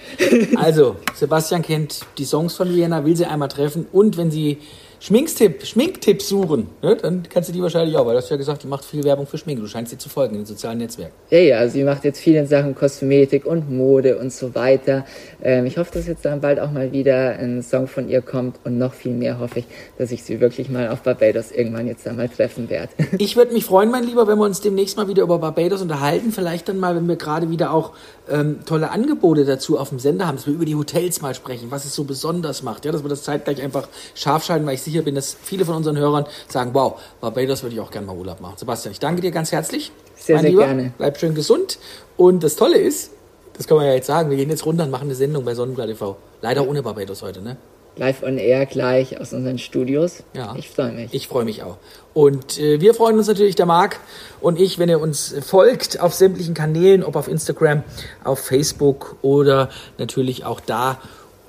also, 0.57 0.97
Sebastian 1.15 1.63
kennt 1.63 2.01
die 2.19 2.25
Songs 2.25 2.57
von 2.57 2.75
Vienna, 2.75 3.05
will 3.05 3.17
sie 3.17 3.27
einmal 3.27 3.49
treffen 3.49 3.87
und 3.93 4.17
wenn 4.17 4.31
sie 4.31 4.59
Schminktipp, 5.03 5.65
Schminktipps 5.65 6.29
suchen, 6.29 6.69
ne? 6.83 6.95
dann 6.95 7.23
kannst 7.27 7.49
du 7.49 7.55
die 7.55 7.63
wahrscheinlich 7.63 7.97
auch, 7.97 8.05
weil 8.05 8.13
du 8.13 8.19
hast 8.19 8.29
ja 8.29 8.37
gesagt, 8.37 8.65
die 8.65 8.67
macht 8.67 8.85
viel 8.85 9.03
Werbung 9.03 9.27
für 9.27 9.39
Schminke. 9.39 9.63
Du 9.63 9.67
scheinst 9.67 9.93
sie 9.93 9.97
zu 9.97 10.11
folgen 10.11 10.35
in 10.35 10.43
den 10.43 10.47
sozialen 10.47 10.77
Netzwerken. 10.77 11.15
Ja, 11.31 11.39
ja, 11.39 11.57
also 11.57 11.73
sie 11.73 11.85
macht 11.85 12.05
jetzt 12.05 12.21
viel 12.21 12.35
in 12.35 12.47
Sachen 12.47 12.75
Kosmetik 12.75 13.47
und 13.47 13.71
Mode 13.71 14.19
und 14.19 14.31
so 14.31 14.55
weiter. 14.55 15.07
Ähm, 15.43 15.65
ich 15.65 15.79
hoffe, 15.79 15.91
dass 15.95 16.07
jetzt 16.07 16.27
dann 16.27 16.43
bald 16.43 16.61
auch 16.61 16.71
mal 16.71 16.93
wieder 16.93 17.39
ein 17.39 17.63
Song 17.63 17.87
von 17.87 18.11
ihr 18.11 18.21
kommt 18.21 18.57
und 18.65 18.77
noch 18.77 18.93
viel 18.93 19.13
mehr 19.13 19.39
hoffe 19.39 19.61
ich, 19.61 19.65
dass 19.97 20.13
ich 20.13 20.23
sie 20.23 20.39
wirklich 20.39 20.69
mal 20.69 20.91
auf 20.91 21.01
Barbados 21.01 21.51
irgendwann 21.51 21.87
jetzt 21.87 22.07
einmal 22.07 22.29
treffen 22.29 22.69
werde. 22.69 22.93
ich 23.19 23.37
würde 23.37 23.55
mich 23.55 23.65
freuen, 23.65 23.91
mein 23.91 24.05
Lieber, 24.05 24.27
wenn 24.27 24.37
wir 24.37 24.45
uns 24.45 24.61
demnächst 24.61 24.99
mal 24.99 25.09
wieder 25.09 25.23
über 25.23 25.39
Barbados 25.39 25.81
unterhalten. 25.81 26.31
Vielleicht 26.31 26.69
dann 26.69 26.79
mal, 26.79 26.95
wenn 26.95 27.09
wir 27.09 27.17
gerade 27.17 27.49
wieder 27.49 27.73
auch 27.73 27.93
ähm, 28.31 28.59
tolle 28.67 28.91
Angebote 28.91 29.47
dazu 29.47 29.79
auf 29.79 29.89
dem 29.89 29.99
Sender 29.99 30.27
haben, 30.27 30.37
dass 30.37 30.47
wir 30.47 30.53
über 30.53 30.67
die 30.67 30.75
Hotels 30.75 31.23
mal 31.23 31.35
sprechen, 31.35 31.71
was 31.71 31.87
es 31.87 31.95
so 31.95 32.05
besonders 32.05 32.63
macht. 32.63 32.85
Ja, 32.85 32.93
dass 32.93 33.03
wir 33.03 33.09
das 33.09 33.23
zeitgleich 33.23 33.63
einfach 33.63 33.89
scharf 34.15 34.45
schalten, 34.45 34.67
weil 34.67 34.75
ich 34.75 34.90
sicher 34.91 35.03
bin, 35.03 35.15
dass 35.15 35.37
viele 35.43 35.65
von 35.65 35.77
unseren 35.77 35.97
Hörern 35.97 36.27
sagen, 36.49 36.71
wow, 36.73 37.01
Barbados 37.21 37.63
würde 37.63 37.75
ich 37.75 37.81
auch 37.81 37.91
gerne 37.91 38.07
mal 38.07 38.17
Urlaub 38.17 38.41
machen. 38.41 38.55
Sebastian, 38.57 38.93
ich 38.93 39.01
danke 39.01 39.23
dir 39.23 39.31
ganz 39.31 39.53
herzlich. 39.53 39.93
Sehr, 40.17 40.37
mein 40.37 40.43
sehr 40.43 40.51
Lieber. 40.51 40.65
gerne. 40.65 40.93
Bleib 40.99 41.19
schön 41.19 41.35
gesund. 41.35 41.79
Und 42.17 42.45
das 42.45 42.57
Tolle 42.57 42.79
ist, 42.79 43.13
das 43.57 43.67
kann 43.67 43.77
man 43.77 43.87
ja 43.87 43.95
jetzt 43.95 44.07
sagen, 44.07 44.31
wir 44.31 44.37
gehen 44.37 44.51
jetzt 44.51 44.67
runter 44.67 44.85
und 44.85 44.91
machen 44.91 45.05
eine 45.05 45.15
Sendung 45.15 45.45
bei 45.45 45.55
Sonnenklar 45.55 45.87
TV. 45.87 46.17
Leider 46.41 46.67
ohne 46.67 46.83
Barbados 46.83 47.23
heute, 47.23 47.43
ne? 47.43 47.57
live 47.97 48.23
on 48.23 48.39
air 48.39 48.67
gleich 48.67 49.21
aus 49.21 49.33
unseren 49.33 49.59
Studios. 49.59 50.23
Ja. 50.33 50.55
Ich 50.57 50.71
freue 50.71 50.93
mich. 50.93 51.13
Ich 51.13 51.29
freue 51.29 51.45
mich 51.45 51.63
auch. 51.63 51.77
Und 52.15 52.59
äh, 52.59 52.81
wir 52.81 52.95
freuen 52.95 53.19
uns 53.19 53.29
natürlich, 53.29 53.55
der 53.57 53.67
Marc 53.67 54.01
und 54.41 54.59
ich, 54.59 54.79
wenn 54.79 54.89
ihr 54.89 55.01
uns 55.01 55.35
folgt 55.47 56.01
auf 56.01 56.15
sämtlichen 56.15 56.55
Kanälen, 56.55 57.05
ob 57.05 57.17
auf 57.17 57.29
Instagram, 57.29 57.83
auf 58.25 58.39
Facebook 58.41 59.17
oder 59.23 59.69
natürlich 59.99 60.45
auch 60.45 60.61
da 60.61 60.99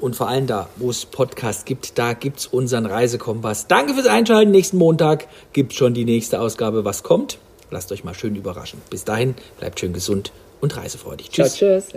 und 0.01 0.15
vor 0.15 0.27
allem 0.27 0.47
da, 0.47 0.67
wo 0.77 0.89
es 0.89 1.05
Podcasts 1.05 1.63
gibt, 1.63 1.99
da 1.99 2.13
gibt 2.13 2.39
es 2.39 2.47
unseren 2.47 2.87
Reisekompass. 2.87 3.67
Danke 3.67 3.93
fürs 3.93 4.07
Einschalten. 4.07 4.49
Nächsten 4.49 4.77
Montag 4.77 5.27
gibt 5.53 5.73
es 5.73 5.77
schon 5.77 5.93
die 5.93 6.05
nächste 6.05 6.41
Ausgabe. 6.41 6.83
Was 6.83 7.03
kommt? 7.03 7.37
Lasst 7.69 7.91
euch 7.91 8.03
mal 8.03 8.15
schön 8.15 8.35
überraschen. 8.35 8.81
Bis 8.89 9.05
dahin, 9.05 9.35
bleibt 9.59 9.79
schön 9.79 9.93
gesund 9.93 10.31
und 10.59 10.75
reisefreudig. 10.75 11.29
Tschüss. 11.29 11.55
Ciao, 11.55 11.79
tschüss. 11.79 11.93